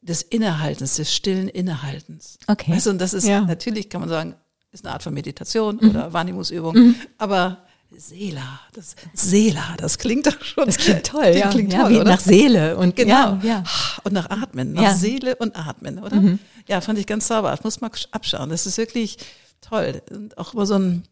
[0.00, 2.38] des Innehaltens, des stillen Innehaltens.
[2.46, 2.72] Okay.
[2.72, 3.40] Weißt du, und das ist Ja.
[3.42, 4.34] natürlich, kann man sagen,
[4.70, 6.94] ist eine Art von Meditation oder Wahrnehmungsübung.
[7.18, 7.64] Aber
[7.96, 10.66] Sela, das Sela, das klingt doch schon.
[10.66, 11.48] Das klingt toll, ja.
[11.48, 12.10] Klingt ja, toll, wie oder?
[12.10, 13.10] nach Seele und Genau.
[13.12, 13.64] Ja, ja.
[14.04, 14.92] Und nach Atmen, nach Ja.
[14.92, 14.96] Mhm.
[14.98, 16.22] Seele und Atmen, oder?
[16.68, 17.50] Ja, fand ich ganz sauber.
[17.50, 18.50] Das muss man abschauen.
[18.50, 19.16] Das ist wirklich
[19.62, 20.02] toll.
[20.10, 21.04] Und auch immer so ein,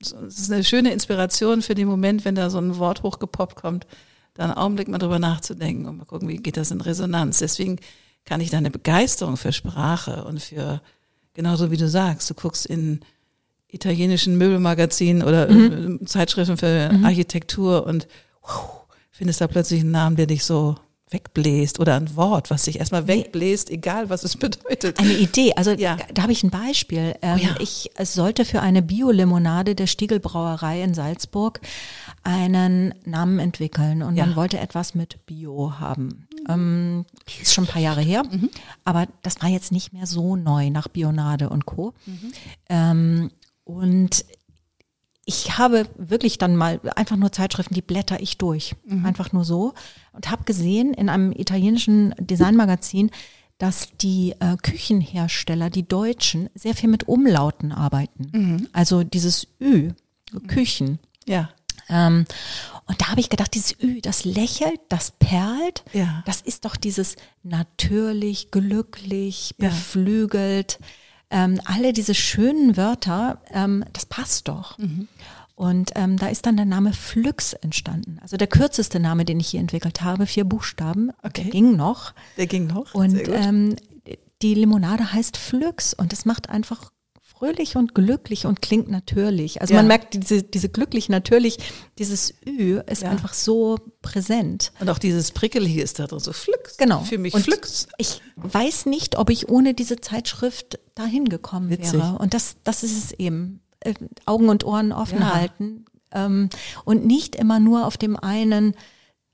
[0.00, 3.56] so, es ist eine schöne Inspiration für den Moment, wenn da so ein Wort hochgepoppt
[3.56, 3.86] kommt,
[4.34, 7.38] da einen Augenblick mal drüber nachzudenken und mal gucken, wie geht das in Resonanz.
[7.40, 7.80] Deswegen
[8.24, 10.80] kann ich deine Begeisterung für Sprache und für,
[11.34, 13.00] genauso wie du sagst, du guckst in
[13.68, 16.06] italienischen Möbelmagazinen oder Mhm.
[16.06, 18.06] Zeitschriften für Architektur und
[18.42, 20.76] wow, findest da plötzlich einen Namen, der dich so
[21.12, 24.98] wegbläst oder ein Wort, was dich erstmal wegbläst, egal was es bedeutet.
[24.98, 25.96] Eine Idee, also Ja.
[26.12, 27.14] da habe ich ein Beispiel.
[27.22, 27.54] Ähm, Oh ja.
[27.60, 31.60] Ich sollte für eine Biolimonade der Stiegelbrauerei in Salzburg
[32.22, 34.26] einen Namen entwickeln und Ja.
[34.26, 36.28] man wollte etwas mit Bio haben.
[36.48, 37.04] Ähm,
[37.40, 38.50] ist schon ein paar Jahre her, Mhm.
[38.84, 41.94] aber das war jetzt nicht mehr so neu nach Bionade und Co.
[42.06, 42.32] Mhm.
[42.68, 43.30] Ähm,
[43.64, 44.24] und
[45.24, 48.74] ich habe wirklich dann mal einfach nur Zeitschriften, die blätter ich durch.
[49.04, 49.72] Einfach nur so.
[50.12, 53.10] Und habe gesehen in einem italienischen Designmagazin,
[53.58, 58.68] dass die äh, Küchenhersteller, die Deutschen, sehr viel mit Umlauten arbeiten.
[58.72, 59.92] Also dieses Ü,
[60.48, 60.98] Küchen.
[61.26, 61.50] Ja,
[61.88, 62.24] Ähm,
[62.86, 66.22] und da habe ich gedacht, dieses Ü, das lächelt, das perlt, Ja.
[66.26, 69.68] das ist doch dieses natürlich, glücklich, Ja.
[71.32, 74.78] Ähm, alle diese schönen Wörter, ähm, das passt doch.
[74.78, 75.08] Mhm.
[75.54, 78.18] Und ähm, da ist dann der Name Flux entstanden.
[78.20, 81.10] Also der kürzeste Name, den ich hier entwickelt habe, vier Buchstaben.
[81.22, 81.42] Okay.
[81.44, 82.14] Der ging noch.
[82.36, 82.94] der ging noch.
[82.94, 83.34] Und Sehr gut.
[83.34, 83.76] ähm,
[84.42, 86.90] die Limonade heißt Flux und es macht einfach
[87.42, 89.60] fröhlich und glücklich und klingt natürlich.
[89.60, 89.80] Also Ja.
[89.80, 91.58] man merkt diese, diese glücklich natürlich,
[91.98, 93.10] dieses Ü ist Ja.
[93.10, 94.72] einfach so präsent.
[94.80, 96.76] und auch dieses Prickelige ist da drin, so Flux.
[96.76, 97.00] Genau.
[97.00, 97.88] Für mich und Flux.
[97.98, 101.94] Ich weiß nicht, ob ich ohne diese Zeitschrift dahin gekommen Witzig.
[101.94, 102.16] wäre.
[102.18, 103.60] Und das, das ist es eben.
[103.80, 103.94] Äh,
[104.26, 105.34] Augen und Ohren offen Ja.
[105.34, 106.48] halten ähm,
[106.84, 108.74] und nicht immer nur auf dem einen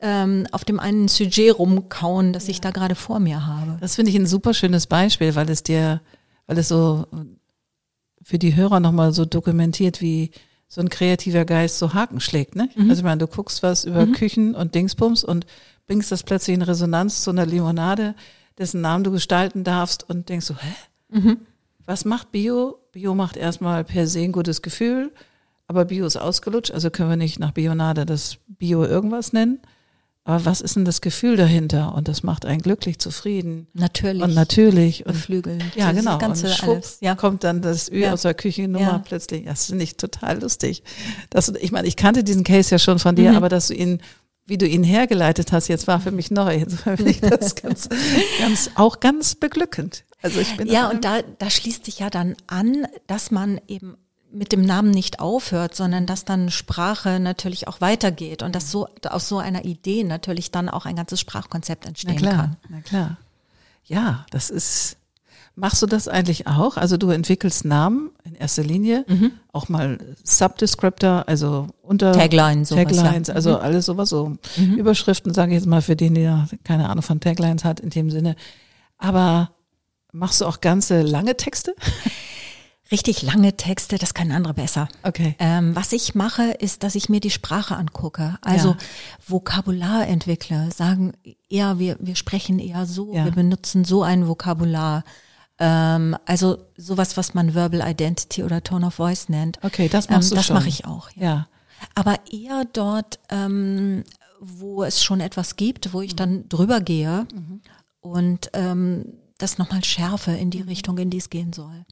[0.01, 3.77] ähm, auf dem einen Sujet rumkauen, das ich da gerade vor mir habe.
[3.81, 6.01] Das finde ich ein super schönes Beispiel, weil es dir,
[6.47, 7.05] weil es so
[8.29, 10.33] für die Hörer nochmal so dokumentiert, wie
[10.69, 12.57] so ein kreativer Geist so Haken schlägt.
[12.57, 12.69] Ne?
[12.77, 12.91] Mhm.
[12.91, 15.47] Also ich meine, du guckst was über Küchen und Dingsbums und
[15.87, 18.15] bringst das plötzlich in Resonanz zu einer Limonade,
[18.59, 20.75] dessen Namen du gestalten darfst und denkst so, hä?
[21.09, 21.39] Mhm.
[21.87, 22.77] Was macht Bio?
[22.93, 25.11] Bio macht erstmal per se ein gutes Gefühl,
[25.67, 29.59] aber Bio ist ausgelutscht, also können wir nicht nach Bionade das Bio irgendwas nennen.
[30.29, 31.95] Aber was ist denn das Gefühl dahinter?
[31.95, 34.23] Und das macht einen glücklich, zufrieden Natürlich.
[34.23, 35.07] und natürlich.
[35.07, 35.63] Und beflügeln.
[35.75, 36.19] ja, genau.
[36.19, 36.99] Ganze und schwupp alles.
[37.01, 37.15] Ja.
[37.15, 38.13] kommt dann das Ü Ja.
[38.13, 38.99] aus der Küchennummer Ja.
[38.99, 39.47] plötzlich.
[39.47, 40.83] Das finde ich total lustig.
[41.31, 43.37] Dass, du- ich meine, ich kannte diesen Case ja schon von dir, Mhm.
[43.39, 44.03] aber dass du ihn,
[44.45, 46.57] wie du ihn hergeleitet hast, jetzt war für mich neu.
[46.57, 47.89] Insofern finde ich das ganz,
[48.39, 50.05] ganz, auch ganz beglückend.
[50.21, 53.97] Also ich bin Ja, und da, da schließt sich ja dann an, dass man eben
[54.31, 58.87] mit dem Namen nicht aufhört, sondern dass dann Sprache natürlich auch weitergeht und dass so
[59.09, 62.57] aus so einer Idee natürlich dann auch ein ganzes Sprachkonzept na entstehen klar, kann.
[62.69, 63.17] na klar.
[63.85, 64.97] Ja, das ist.
[65.55, 66.77] Machst du das eigentlich auch?
[66.77, 69.33] Also du entwickelst Namen in erster Linie, Mhm.
[69.53, 73.35] auch mal Subdescriptor, also unter Tagline, sowas, Taglines, ja.
[73.35, 73.57] also Mhm.
[73.57, 77.65] alles sowas so Überschriften, sage ich jetzt mal für den, der keine Ahnung von Taglines
[77.65, 78.37] hat in dem Sinne.
[78.99, 79.51] Aber
[80.13, 81.75] machst du auch ganze lange Texte?
[82.91, 84.89] Richtig lange Texte, das können andere besser.
[85.03, 85.37] Okay.
[85.39, 88.39] Ähm, was ich mache, ist, dass ich mir die Sprache angucke.
[88.41, 88.77] Also Ja.
[89.27, 91.13] Vokabular entwickle, sagen
[91.51, 93.25] eher, wir, wir sprechen eher so, Ja.
[93.27, 95.05] wir benutzen so ein Vokabular.
[95.59, 99.59] Ähm, also sowas, was man Verbal Identity oder Tone of Voice nennt.
[99.63, 100.57] Okay, das machst ähm, du Das schon.
[100.57, 101.11] mache ich auch.
[101.15, 101.23] Ja.
[101.23, 101.49] Ja.
[101.95, 104.03] Aber eher dort, ähm,
[104.41, 107.27] wo es schon etwas gibt, wo ich dann drüber gehe
[108.01, 109.05] und ähm,
[109.37, 111.85] das nochmal schärfe in die Richtung, in die es gehen soll.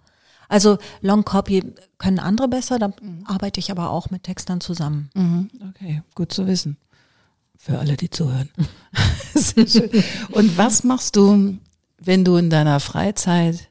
[0.49, 1.63] Also Long Copy
[1.99, 2.93] können andere besser, da
[3.25, 5.11] arbeite ich aber auch mit Textern zusammen.
[5.15, 5.51] Mhm.
[5.71, 6.77] Okay, gut zu wissen.
[7.59, 8.51] Für alle, die zuhören.
[9.35, 9.91] Sehr schön.
[10.31, 11.59] Und was machst du,
[11.99, 13.71] wenn du in deiner Freizeit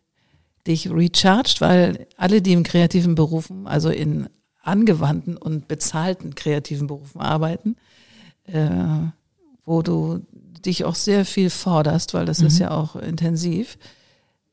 [0.68, 4.28] dich recharged, weil alle, die in kreativen Berufen, also in
[4.64, 7.76] angewandten und bezahlten kreativen Berufen arbeiten,
[8.46, 8.70] äh,
[9.64, 10.22] wo du
[10.66, 13.78] dich auch sehr viel forderst, weil das ist ja auch intensiv.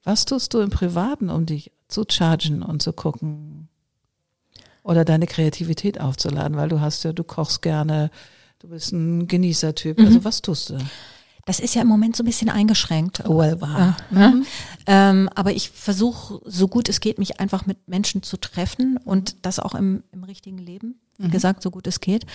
[0.04, 3.68] Was tust du im Privaten, um dich zu chargen und zu gucken
[4.82, 8.10] oder deine Kreativität aufzuladen, weil du hast ja, du kochst gerne,
[8.58, 9.98] du bist ein Genießertyp.
[10.00, 10.78] Also was tust du?
[11.44, 13.24] Das ist ja im Moment so ein bisschen eingeschränkt.
[13.28, 13.96] Well, wahr.
[14.10, 14.44] Ne?
[14.86, 19.44] Ähm, aber ich versuche, so gut es geht, mich einfach mit Menschen zu treffen und
[19.44, 21.00] das auch im, im richtigen Leben.
[21.18, 22.26] Wie gesagt, so gut es geht.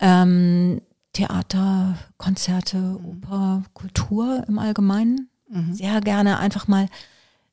[0.00, 0.80] Ähm,
[1.12, 5.28] Theater, Konzerte, Oper, Kultur im Allgemeinen.
[5.72, 6.88] Sehr gerne einfach mal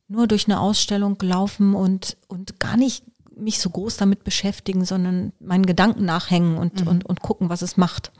[0.07, 3.03] nur durch eine Ausstellung laufen und, und gar nicht
[3.35, 7.77] mich so groß damit beschäftigen, sondern meinen Gedanken nachhängen und, und, und gucken, was es
[7.77, 8.11] macht.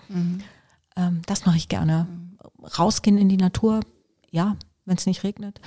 [0.96, 2.08] Ähm, das mache ich gerne.
[2.78, 3.82] Rausgehen in die Natur,
[4.32, 5.62] ja, wenn es nicht regnet.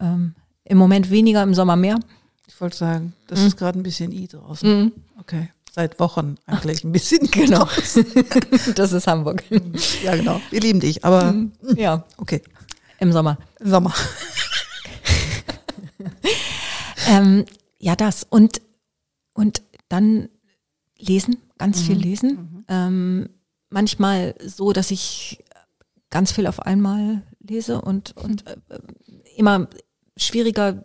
[0.00, 1.98] Ähm, Im Moment weniger, im Sommer mehr.
[2.46, 4.92] Ich wollte sagen, das ist gerade ein bisschen i draußen.
[5.20, 5.50] Okay.
[5.72, 8.04] Seit Wochen eigentlich ein bisschen draußen.
[8.74, 9.44] Das ist Hamburg.
[10.02, 10.40] Ja, genau.
[10.50, 11.34] Wir lieben dich, aber
[11.76, 12.42] ja, okay.
[12.98, 13.38] Im Sommer.
[13.60, 13.94] Sommer.
[17.08, 17.44] Ähm,
[17.78, 18.26] ja, das.
[18.28, 18.60] Und,
[19.32, 20.28] und dann
[20.98, 22.64] lesen, ganz viel lesen.
[22.68, 23.30] Ähm,
[23.70, 25.42] manchmal so, dass ich
[26.10, 28.56] ganz viel auf einmal lese und, und äh,
[29.36, 29.68] immer
[30.16, 30.84] schwieriger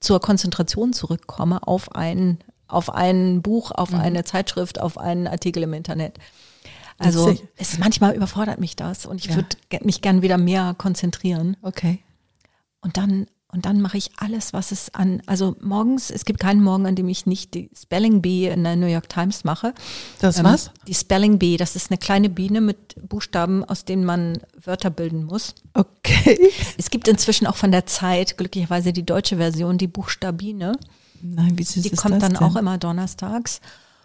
[0.00, 5.72] zur Konzentration zurückkomme auf ein, auf ein Buch, auf eine Zeitschrift, auf einen Artikel im
[5.72, 6.18] Internet.
[6.98, 7.48] Also Witzig.
[7.56, 9.36] es manchmal überfordert mich das und ich Ja.
[9.36, 11.56] würde mich gern wieder mehr konzentrieren.
[11.62, 11.98] Okay.
[12.80, 16.62] Und dann, und dann mache ich alles, was es an, also morgens, es gibt keinen
[16.62, 19.74] Morgen, an dem ich nicht die Spelling Bee in der New York Times mache.
[20.20, 20.70] Das Ähm, was?
[20.86, 25.24] Die Spelling Bee, das ist eine kleine Biene mit Buchstaben, aus denen man Wörter bilden
[25.24, 25.54] muss.
[25.72, 26.38] Okay.
[26.78, 30.72] Es gibt inzwischen auch von der Zeit, glücklicherweise die deutsche Version, die Buchstabine.
[31.22, 32.42] Nein, wie süß Die ist kommt das dann denn?
[32.42, 33.60] auch immer donnerstags.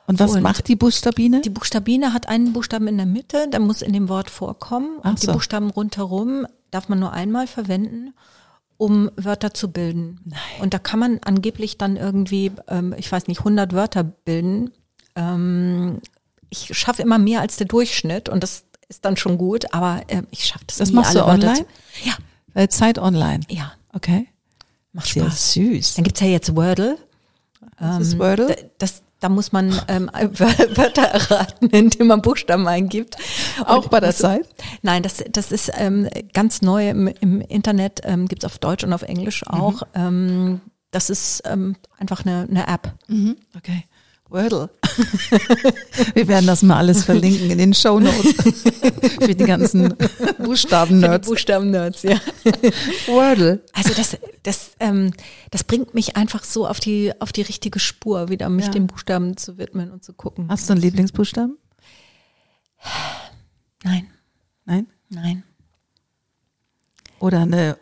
[0.09, 1.41] Und was und- macht die Buchstabine?
[1.41, 4.97] Die Buchstabine hat einen Buchstaben in der Mitte, der muss in dem Wort vorkommen.
[5.03, 5.33] Ach Und die so.
[5.33, 8.13] Buchstaben rundherum darf man nur einmal verwenden,
[8.77, 10.19] um Wörter zu bilden.
[10.61, 14.71] Und da kann man angeblich dann irgendwie, ähm, ich weiß nicht, 100 Wörter bilden.
[15.15, 15.99] Ähm,
[16.49, 20.23] ich schaffe immer mehr als der Durchschnitt und das ist dann schon gut, aber äh,
[20.31, 21.65] ich schaffe das, Das nie, machst du Wörter online?
[22.03, 22.13] Ja,
[22.55, 23.41] Äh, Zeit online.
[23.49, 24.27] ja, Okay.
[24.93, 25.53] macht Sehr Spaß.
[25.53, 25.93] süß.
[25.95, 26.97] Dann gibt's ja jetzt Wordle.
[27.79, 28.47] Das ist Wordle.
[28.47, 33.17] Da- Das, da muss man ähm, Wörter erraten, indem man Buchstaben eingibt.
[33.65, 34.47] Auch Und bei der Zeit?
[34.81, 38.93] Nein, das, das ist ähm, ganz neu im, im Internet, ähm, gibt's auf Deutsch und
[38.93, 39.83] auf Englisch auch.
[39.93, 42.93] Ähm, das ist ähm, einfach eine, eine App.
[43.07, 43.37] Mhm.
[43.55, 43.83] Okay.
[44.29, 44.69] Wordle.
[46.13, 48.33] Wir werden das mal alles verlinken in den Show Notes
[49.21, 49.95] für die ganzen
[50.37, 51.27] Buchstaben-Nerds.
[51.27, 52.19] Buchstaben-Nerds, ja.
[53.07, 53.63] Wordle.
[53.73, 55.11] Also das, das, ähm,
[55.51, 58.71] das bringt mich einfach so auf die, auf die richtige Spur, wieder mich Ja.
[58.71, 60.47] den Buchstaben zu widmen und zu gucken.
[60.49, 61.57] Hast du einen Lieblingsbuchstaben?
[63.83, 64.07] Nein,
[64.65, 64.87] Nein?
[65.09, 65.43] nein.
[67.19, 67.77] Oder eine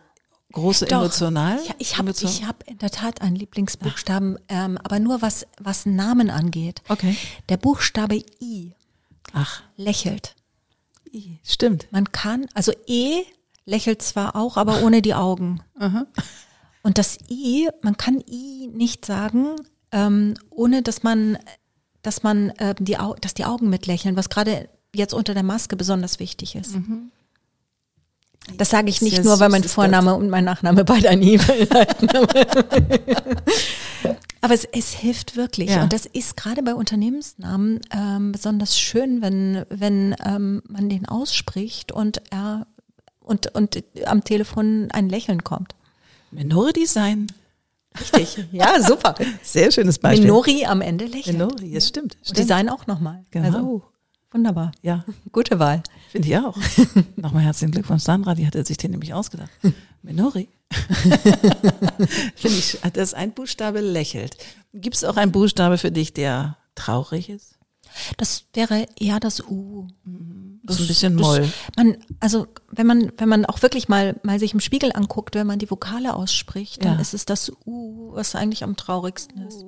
[0.52, 1.00] große Doch.
[1.00, 1.60] emotional?
[1.66, 5.86] Ja, ich habe ich hab in der Tat einen Lieblingsbuchstaben, ähm, aber nur was, was
[5.86, 6.82] Namen angeht.
[6.88, 7.16] Okay.
[7.50, 8.74] Der Buchstabe I
[9.34, 10.36] Ach, lächelt.
[11.14, 11.88] i, stimmt.
[11.92, 13.24] Man kann, also E
[13.66, 15.62] lächelt zwar auch, aber ohne die Augen.
[16.84, 19.56] Und das I, man kann I nicht sagen,
[19.92, 21.38] ähm, ohne dass man,
[22.02, 25.76] dass man ähm, die, Au dass die Augen mitlächeln, was gerade jetzt unter der Maske
[25.76, 26.78] besonders wichtig ist.
[28.56, 32.10] Das sage ich nicht nur, weil mein Vorname und mein Nachname beide ein I beinhalten.
[34.42, 35.72] Aber es, es hilft wirklich.
[35.72, 35.84] Ja.
[35.84, 41.92] Und das ist gerade bei Unternehmensnamen ähm, besonders schön, wenn, wenn ähm, man den ausspricht
[41.92, 42.68] und er
[43.20, 45.76] und, und am Telefon ein Lächeln kommt.
[46.32, 47.28] Minori Design.
[48.00, 48.46] Richtig.
[48.52, 49.16] Ja, super.
[49.44, 50.28] Sehr schönes Beispiel.
[50.28, 51.38] Minori am Ende lächelt.
[51.38, 52.16] Minori, das stimmt.
[52.16, 52.40] Und stimmt.
[52.40, 53.26] Design auch nochmal.
[53.32, 53.48] Genau.
[53.48, 53.84] Also,
[54.32, 54.72] wunderbar.
[54.82, 55.84] Ja, Gute Wahl.
[56.10, 56.56] finde ich auch.
[57.16, 59.50] Nochmal herzlichen Glückwunsch, Sandra, die hat sich den nämlich ausgedacht.
[60.02, 60.50] Minori.
[62.36, 64.38] finde ich, dass ein Buchstabe lächelt.
[64.74, 67.56] Gibt es auch einen Buchstabe für dich, der traurig ist?
[68.18, 69.88] Das wäre eher das U.
[70.64, 71.50] Das ist ein bisschen Moll.
[71.78, 75.48] Man, also wenn man, wenn man auch wirklich mal, mal sich im Spiegel anguckt, wenn
[75.48, 77.00] man die Vokale ausspricht, dann Ja.
[77.02, 79.64] ist es das U, was eigentlich am traurigsten ist.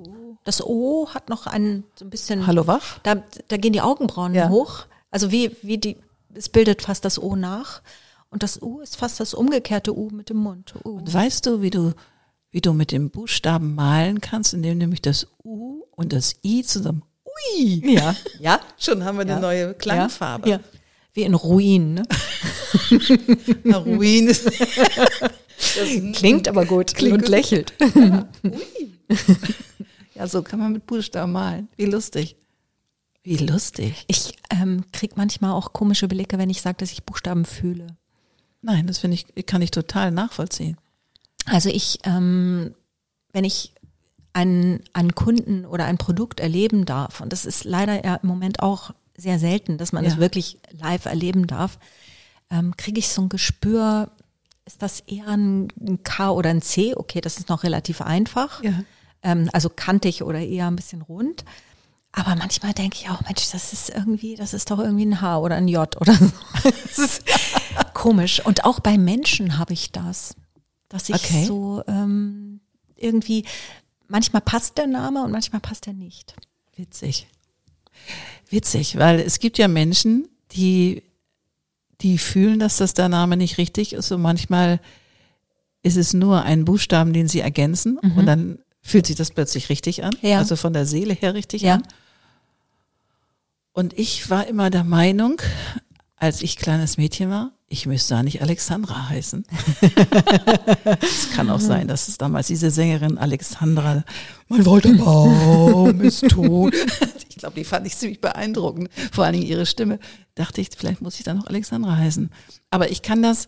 [0.50, 2.44] Das O hat noch einen so ein bisschen.
[2.48, 2.98] Hallo wach?
[3.04, 4.48] Da, da gehen die Augenbrauen Ja.
[4.48, 4.86] hoch.
[5.12, 5.96] Also wie, wie die,
[6.34, 7.82] es bildet fast das O nach.
[8.30, 10.74] Und das U ist fast das umgekehrte U mit dem Mund.
[10.84, 10.96] U.
[10.98, 11.92] Und weißt du, wie du,
[12.50, 17.04] wie du mit dem Buchstaben malen kannst, indem nämlich das U und das I zusammen.
[17.54, 17.84] Ui!
[17.94, 18.58] Ja, ja.
[18.76, 19.38] Schon haben wir eine Ja.
[19.38, 20.50] neue Klangfarbe.
[20.50, 20.58] Ja.
[21.12, 21.94] Wie in Ruinen.
[21.94, 22.02] Ne?
[23.62, 24.50] Na, Ruin ist.
[26.14, 27.28] Klingt aber gut Klingt und gut.
[27.28, 27.72] lächelt.
[27.94, 28.28] Ja,
[30.26, 31.68] so kann man mit Buchstaben malen.
[31.76, 32.36] Wie lustig.
[33.22, 34.04] Wie lustig.
[34.06, 37.96] Ich ähm, krieg manchmal auch komische Blicke, wenn ich sage, dass ich Buchstaben fühle.
[38.62, 40.76] Nein, das finde ich, kann ich total nachvollziehen.
[41.46, 42.74] Also ich, ähm,
[43.32, 43.74] wenn ich
[44.32, 48.60] einen, einen Kunden oder ein Produkt erleben darf, und das ist leider ja im Moment
[48.62, 50.20] auch sehr selten, dass man es Ja.
[50.20, 51.78] wirklich live erleben darf,
[52.50, 54.10] ähm, kriege ich so ein Gespür,
[54.64, 56.94] ist das eher ein, ein K oder ein C?
[56.94, 58.62] Okay, das ist noch relativ einfach.
[58.62, 58.72] Ja.
[59.22, 61.44] Ähm, also kantig oder eher ein bisschen rund.
[62.12, 65.38] Aber manchmal denke ich auch, Mensch, das ist irgendwie, das ist doch irgendwie ein H
[65.38, 66.30] oder ein J oder so.
[66.62, 67.22] Das ist
[67.94, 68.44] komisch.
[68.44, 70.34] Und auch bei Menschen habe ich das,
[70.88, 71.44] dass ich Okay.
[71.44, 72.60] so ähm,
[72.96, 73.44] irgendwie,
[74.08, 76.34] manchmal passt der Name und manchmal passt er nicht.
[76.76, 77.28] Witzig.
[78.48, 81.04] Witzig, weil es gibt ja Menschen, die,
[82.00, 84.80] die fühlen, dass das der Name nicht richtig ist und manchmal
[85.82, 90.04] ist es nur ein Buchstaben, den sie ergänzen und dann fühlt sich das plötzlich richtig
[90.04, 90.38] an, Ja.
[90.38, 91.74] also von der Seele her richtig Ja.
[91.76, 91.82] an.
[93.72, 95.40] Und ich war immer der Meinung,
[96.16, 99.44] als ich kleines Mädchen war, ich müsste da nicht Alexandra heißen.
[101.00, 104.02] es kann auch sein, dass es damals diese Sängerin Alexandra,
[104.48, 106.74] mein Walter Baum ist tot.
[107.28, 108.90] Ich glaube, die fand ich ziemlich beeindruckend.
[109.12, 109.98] Vor allen Dingen ihre Stimme.
[110.34, 112.28] Dachte ich, vielleicht muss ich dann noch Alexandra heißen.
[112.70, 113.46] Aber ich kann das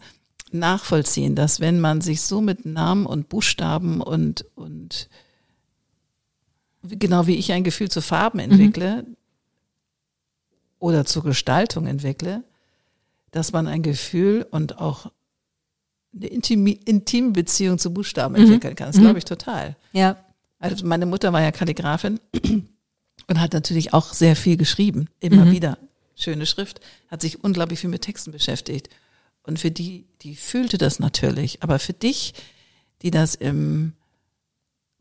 [0.54, 5.08] nachvollziehen, dass wenn man sich so mit Namen und Buchstaben und, und
[6.82, 9.06] genau wie ich ein Gefühl zu Farben entwickle
[10.78, 12.42] oder zur Gestaltung entwickle,
[13.30, 15.10] dass man ein Gefühl und auch
[16.14, 18.88] eine intime, intime Beziehung zu Buchstaben entwickeln kann.
[18.88, 19.76] Das glaube ich total.
[19.92, 20.16] Ja.
[20.58, 22.20] Also meine Mutter war ja Kalligrafin
[23.26, 25.78] und hat natürlich auch sehr viel geschrieben, immer wieder.
[26.14, 28.90] Schöne Schrift, hat sich unglaublich viel mit Texten beschäftigt.
[29.44, 31.62] Und für die, die fühlte das natürlich.
[31.62, 32.34] Aber für dich,
[33.02, 33.94] die das im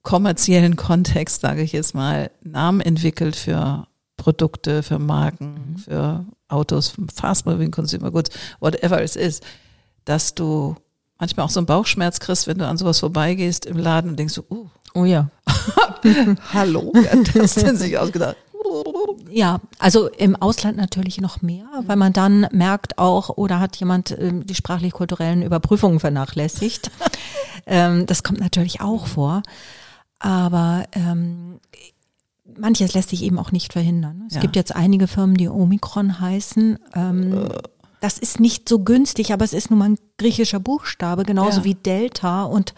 [0.01, 7.45] kommerziellen Kontext, sage ich jetzt mal, Namen entwickelt für Produkte, für Marken, für Autos, Fast
[7.45, 9.41] Moving Consumer Goods, whatever it is,
[10.06, 10.75] dass du
[11.19, 14.34] manchmal auch so einen Bauchschmerz kriegst, wenn du an sowas vorbeigehst im Laden und denkst
[14.34, 15.30] so, uh, Oh ja.
[16.54, 18.36] hallo, wer hat das denn sich ausgedacht?
[19.30, 24.12] Ja, also im Ausland natürlich noch mehr, weil man dann merkt auch, oder hat jemand
[24.19, 26.91] ähm, die sprachlich-kulturellen Überprüfungen vernachlässigt.
[27.65, 29.41] ähm, das kommt natürlich auch vor.
[30.19, 31.60] Aber ähm,
[32.58, 34.26] manches lässt sich eben auch nicht verhindern.
[34.28, 34.41] Es Ja.
[34.41, 36.78] gibt jetzt einige Firmen, die Omikron heißen.
[36.95, 37.50] Ähm,
[38.02, 41.63] das ist nicht so günstig, aber es ist nun mal ein griechischer Buchstabe, genauso Ja.
[41.65, 42.74] wie Delta und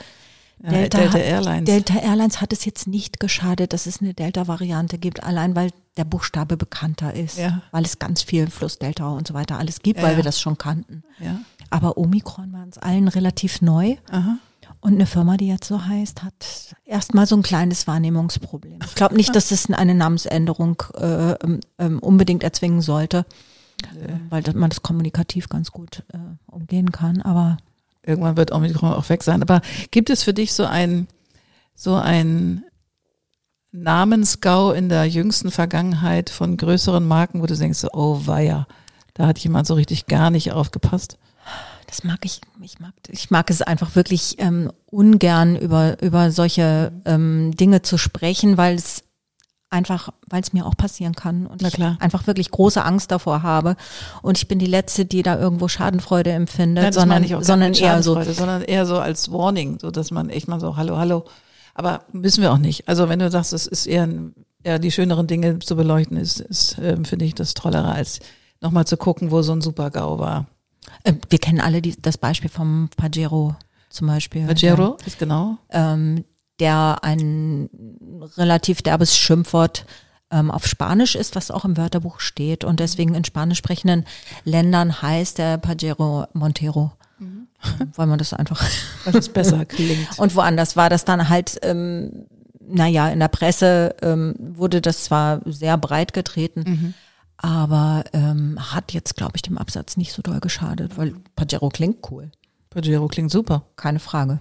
[0.59, 1.65] Delta, Delta hat- Airlines.
[1.65, 6.05] Delta Airlines hat es jetzt nicht geschadet, dass es eine Delta-Variante gibt, allein weil der
[6.05, 7.61] Buchstabe bekannter ist, Ja.
[7.71, 10.39] weil es ganz viel Fluss Delta und so weiter alles gibt, Ja, weil wir das
[10.39, 11.03] schon kannten.
[11.19, 11.39] Ja,
[11.69, 14.37] Aber Omikron war uns allen relativ neu aha.
[14.79, 18.79] und eine Firma, die jetzt so heißt, hat erstmal so ein kleines Wahrnehmungsproblem.
[18.85, 23.25] Ich glaube nicht, dass es eine Namensänderung äh, ähm, ähm, unbedingt erzwingen sollte,
[23.83, 27.57] äh, weil man das kommunikativ ganz gut äh, umgehen kann, aber
[28.05, 29.41] Irgendwann wird Omikron auch weg sein.
[29.41, 29.61] Aber
[29.91, 31.07] gibt es für dich so ein,
[31.75, 32.63] so ein
[33.71, 38.67] Namensgau in der jüngsten Vergangenheit von größeren Marken, wo du denkst, oh weia,
[39.13, 41.17] da hat jemand so richtig gar nicht aufgepasst?
[41.87, 46.91] Das mag ich, ich mag, ich mag es einfach wirklich ähm, ungern über über solche
[47.05, 49.03] ähm, Dinge zu sprechen, weil es
[49.73, 53.75] einfach, weil es mir auch passieren kann und ich einfach wirklich große Angst davor habe
[54.21, 58.03] und ich bin die letzte, die da irgendwo Schadenfreude empfindet, Ja, das sondern sondern eher
[58.03, 61.25] so sondern eher so als Warning, so dass man echt mal so, hallo, hallo.
[61.73, 62.87] Aber müssen wir auch nicht.
[62.87, 64.07] Also wenn du sagst, es ist eher,
[64.63, 68.19] eher die schöneren Dinge zu beleuchten, ist, ist ähm, finde ich das Tollere, als
[68.61, 70.45] nochmal zu gucken, wo so ein Super-GAU war.
[71.03, 73.55] äh, wir kennen alle die, das Beispiel vom Pajero
[73.89, 74.45] zum Beispiel.
[74.45, 75.57] Pajero ist genau.
[75.71, 76.23] ähm,
[76.59, 77.69] der ein
[78.37, 79.85] relativ derbes Schimpfwort
[80.31, 84.05] ähm, auf Spanisch ist, was auch im Wörterbuch steht und deswegen in spanisch sprechenden
[84.45, 87.47] Ländern heißt der Pajero Montero, Mhm.
[87.95, 88.59] weil man das einfach
[89.05, 90.17] Weil es besser klingt.
[90.17, 92.25] und woanders war das dann halt, ähm,
[92.59, 96.95] naja, in der Presse ähm, wurde das zwar sehr breit getreten,
[97.37, 102.09] aber ähm, hat jetzt, glaube ich, dem Absatz nicht so doll geschadet, weil Pajero klingt
[102.09, 102.31] cool.
[102.69, 103.63] Pajero klingt super.
[103.75, 104.39] Keine Frage.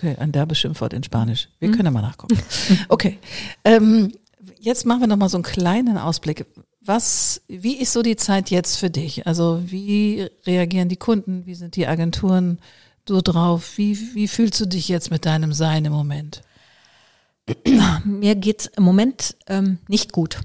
[0.00, 1.50] Okay, ein derbes Schimpfwort in Spanisch.
[1.58, 2.38] Wir können ja mal nachgucken.
[2.88, 3.18] Okay,
[3.66, 4.12] ähm,
[4.58, 6.46] jetzt machen wir noch mal so einen kleinen Ausblick.
[6.80, 9.26] Was, wie ist so die Zeit jetzt für dich?
[9.26, 11.44] Also wie reagieren die Kunden?
[11.44, 12.60] Wie sind die Agenturen
[13.06, 13.76] so drauf?
[13.76, 16.40] Wie, wie fühlst du dich jetzt mit deinem Sein im Moment?
[18.04, 20.40] Mir geht's im Moment ähm, nicht gut.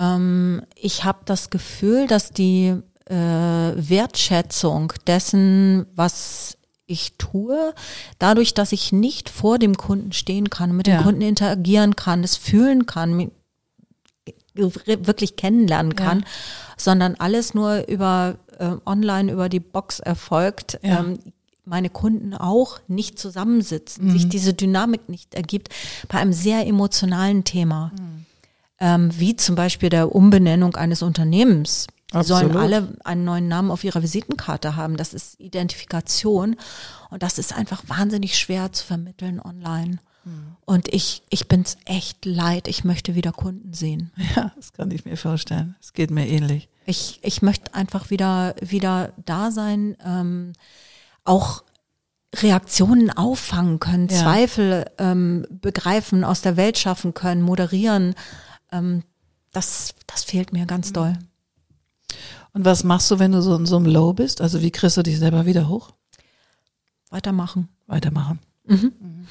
[0.00, 2.74] Ähm, ich habe das Gefühl, dass die
[3.06, 6.57] äh, Wertschätzung dessen, was
[6.88, 7.74] ich tue,
[8.18, 10.96] dadurch, dass ich nicht vor dem Kunden stehen kann, mit Ja.
[10.98, 13.30] dem Kunden interagieren kann, es fühlen kann,
[14.54, 16.24] wirklich kennenlernen kann,
[16.76, 20.80] sondern alles nur über äh, online über die Box erfolgt.
[20.82, 21.00] Ja.
[21.00, 21.18] Ähm,
[21.64, 25.68] meine Kunden auch nicht zusammensitzen, sich diese Dynamik nicht ergibt
[26.08, 27.92] bei einem sehr emotionalen Thema,
[28.80, 31.86] ähm, wie zum Beispiel der Umbenennung eines Unternehmens.
[32.14, 32.56] Die sollen Absolut.
[32.56, 34.96] alle einen neuen Namen auf ihrer Visitenkarte haben.
[34.96, 36.56] Das ist Identifikation
[37.10, 39.98] und das ist einfach wahnsinnig schwer zu vermitteln online.
[40.66, 42.68] Und ich, ich bin's echt leid.
[42.68, 44.10] Ich möchte wieder Kunden sehen.
[44.36, 45.74] Ja, das kann ich mir vorstellen.
[45.80, 46.68] Es geht mir ähnlich.
[46.84, 50.52] Ich, ich möchte einfach wieder, wieder da sein, ähm,
[51.24, 51.62] auch
[52.36, 54.18] Reaktionen auffangen können, Ja.
[54.18, 58.14] Zweifel ähm, begreifen, aus der Welt schaffen können, moderieren.
[58.70, 59.04] Ähm,
[59.52, 61.18] das, das fehlt mir ganz doll.
[62.58, 64.40] Und was machst du, wenn du so in so einem Low bist?
[64.40, 65.92] Also wie kriegst du dich selber wieder hoch?
[67.08, 67.68] Weitermachen.
[67.86, 68.40] Weitermachen.
[68.64, 69.28] Mhm.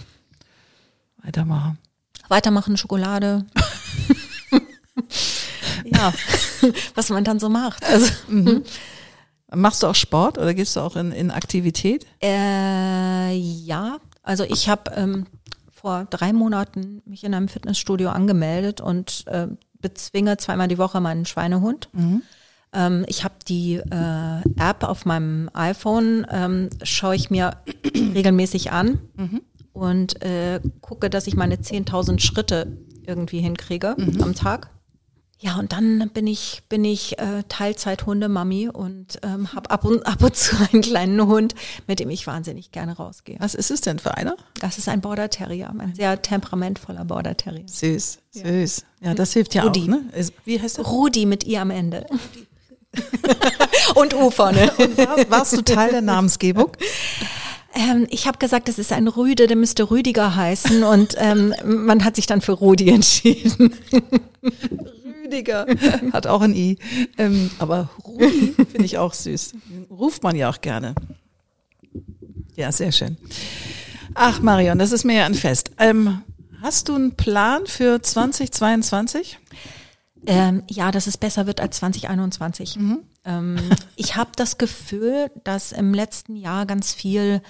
[1.17, 1.77] Weitermachen.
[2.29, 3.45] Weitermachen, Schokolade.
[5.83, 6.13] ja,
[6.95, 7.83] was man dann so macht.
[7.83, 8.09] Also,
[9.53, 12.07] Machst du auch Sport oder gehst du auch in, in Aktivität?
[12.23, 15.25] Äh, ja, also ich habe ähm,
[15.69, 19.47] vor drei Monaten mich in einem Fitnessstudio angemeldet und äh,
[19.81, 21.89] bezwinge zweimal die Woche meinen Schweinehund.
[22.73, 27.57] Ähm, ich habe die äh, App auf meinem iPhone, ähm, schaue ich mir
[27.95, 28.99] regelmäßig an
[29.73, 34.69] und äh, gucke, dass ich meine 10.000 Schritte irgendwie hinkriege am Tag.
[35.39, 40.23] Ja, und dann bin ich, bin ich äh, Teilzeit-Hundemami und ähm, habe ab und, ab
[40.23, 41.53] und zu einen kleinen Hund,
[41.85, 43.35] mit dem ich wahnsinnig gerne rausgehe.
[43.39, 44.35] Was ist es denn für einer?
[44.59, 47.67] Das ist ein Border Terrier, ein sehr temperamentvoller Border Terrier.
[47.67, 48.85] Süß, süß.
[49.01, 49.83] Ja, das hilft ja Rudi.
[49.83, 50.01] auch, ne?
[50.45, 50.87] Wie heißt das?
[50.87, 52.07] Rudi mit I am Ende.
[53.95, 54.71] Und U vorne.
[54.95, 56.71] War, warst du Teil der Namensgebung?
[57.73, 62.03] Ähm, ich habe gesagt, das ist ein Rüde, der müsste Rüdiger heißen und ähm, man
[62.03, 63.73] hat sich dann für Rudi entschieden.
[65.23, 65.67] Rüdiger.
[66.13, 66.77] Hat auch ein I.
[67.17, 69.53] Ähm, aber Rudi finde ich auch süß.
[69.91, 70.95] Ruft man ja auch gerne.
[72.55, 73.17] Ja, sehr schön.
[74.15, 75.71] Ach, Marion, das ist mir ja ein Fest.
[75.77, 76.23] Ähm,
[76.61, 79.37] hast du einen Plan für 2022?
[80.25, 82.77] Ähm, ja, dass es besser wird als 2021.
[83.25, 83.57] Ähm,
[83.95, 87.41] ich habe das Gefühl, dass im letzten Jahr ganz viel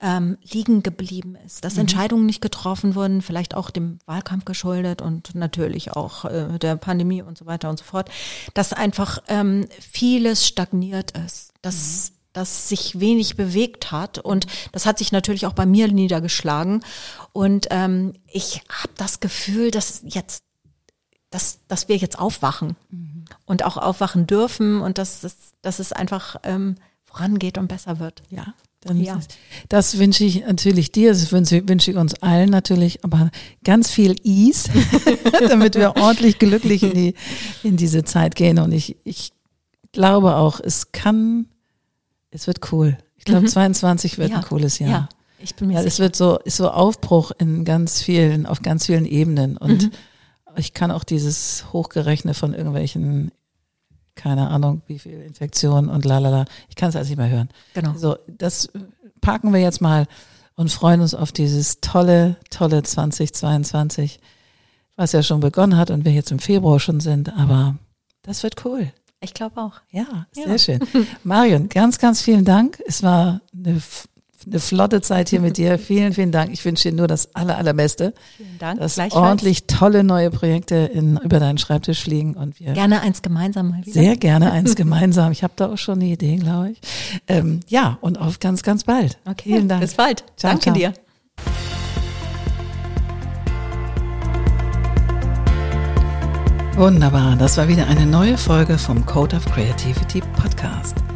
[0.00, 5.34] ähm, liegen geblieben ist, dass Entscheidungen nicht getroffen wurden, vielleicht auch dem Wahlkampf geschuldet und
[5.34, 8.10] natürlich auch äh, der Pandemie und so weiter und so fort,
[8.52, 14.98] dass einfach ähm, vieles stagniert ist, dass dass sich wenig bewegt hat und das hat
[14.98, 16.84] sich natürlich auch bei mir niedergeschlagen.
[17.32, 20.45] Und ähm, ich habe das Gefühl, dass jetzt
[21.36, 22.76] dass, dass wir jetzt aufwachen
[23.44, 28.22] und auch aufwachen dürfen und dass, es- dass es einfach ähm, vorangeht und besser wird.
[28.30, 28.54] Ja.
[28.80, 29.20] Dann Ja.
[29.68, 33.30] Das wünsche ich natürlich dir, das wünsche, wünsche ich uns allen natürlich, aber
[33.64, 34.70] ganz viel Ease,
[35.48, 37.14] damit wir ordentlich glücklich in, die,
[37.62, 38.58] in diese Zeit gehen.
[38.58, 39.32] Und ich, ich
[39.92, 41.46] glaube auch, es kann,
[42.30, 42.96] es wird cool.
[43.16, 44.32] Ich glaube, 22 wird Mhm.
[44.34, 44.38] Ja.
[44.40, 44.90] ein cooles Jahr.
[44.90, 45.08] Ja,
[45.40, 46.04] ich bin mir Ja, es sicher.
[46.04, 49.56] wird so, ist so Aufbruch in ganz vielen, auf ganz vielen Ebenen.
[49.56, 49.90] Und Mhm.
[50.56, 53.30] Ich kann auch dieses Hochgerechne von irgendwelchen,
[54.14, 57.48] keine Ahnung, wie viel Infektionen und lalala, ich kann es alles nicht mehr hören.
[57.74, 57.94] Genau.
[57.96, 58.68] So, das
[59.20, 60.06] parken wir jetzt mal
[60.54, 64.20] und freuen uns auf dieses tolle, tolle 2022,
[64.96, 67.32] was ja schon begonnen hat und wir jetzt im Februar schon sind.
[67.36, 67.76] Aber
[68.22, 68.90] das wird cool.
[69.20, 69.80] Ich glaube auch.
[69.90, 70.58] Ja, sehr Ja.
[70.58, 70.80] schön.
[71.24, 72.80] Marion, ganz, ganz vielen Dank.
[72.86, 73.82] Es war eine,
[74.44, 75.78] eine flotte Zeit hier mit dir.
[75.86, 76.52] Vielen, vielen Dank.
[76.52, 78.80] Ich wünsche dir nur das aller, allerbeste, Vielen Dank.
[78.80, 83.70] dass ordentlich tolle neue Projekte in, über deinen Schreibtisch fliegen und wir Gerne eins gemeinsam
[83.70, 83.92] mal wieder.
[83.92, 85.32] sehr gerne eins gemeinsam.
[85.32, 86.80] Ich habe da auch schon eine Idee, glaube ich.
[87.28, 89.18] Ähm, ja, und auf ganz, ganz bald.
[89.24, 89.80] Okay, Vielen Dank.
[89.80, 90.24] bis bald.
[90.36, 90.74] Ciao, Danke ciao.
[90.74, 90.92] dir.
[96.76, 101.15] Wunderbar, das war wieder eine neue Folge vom Code of Creativity Podcast.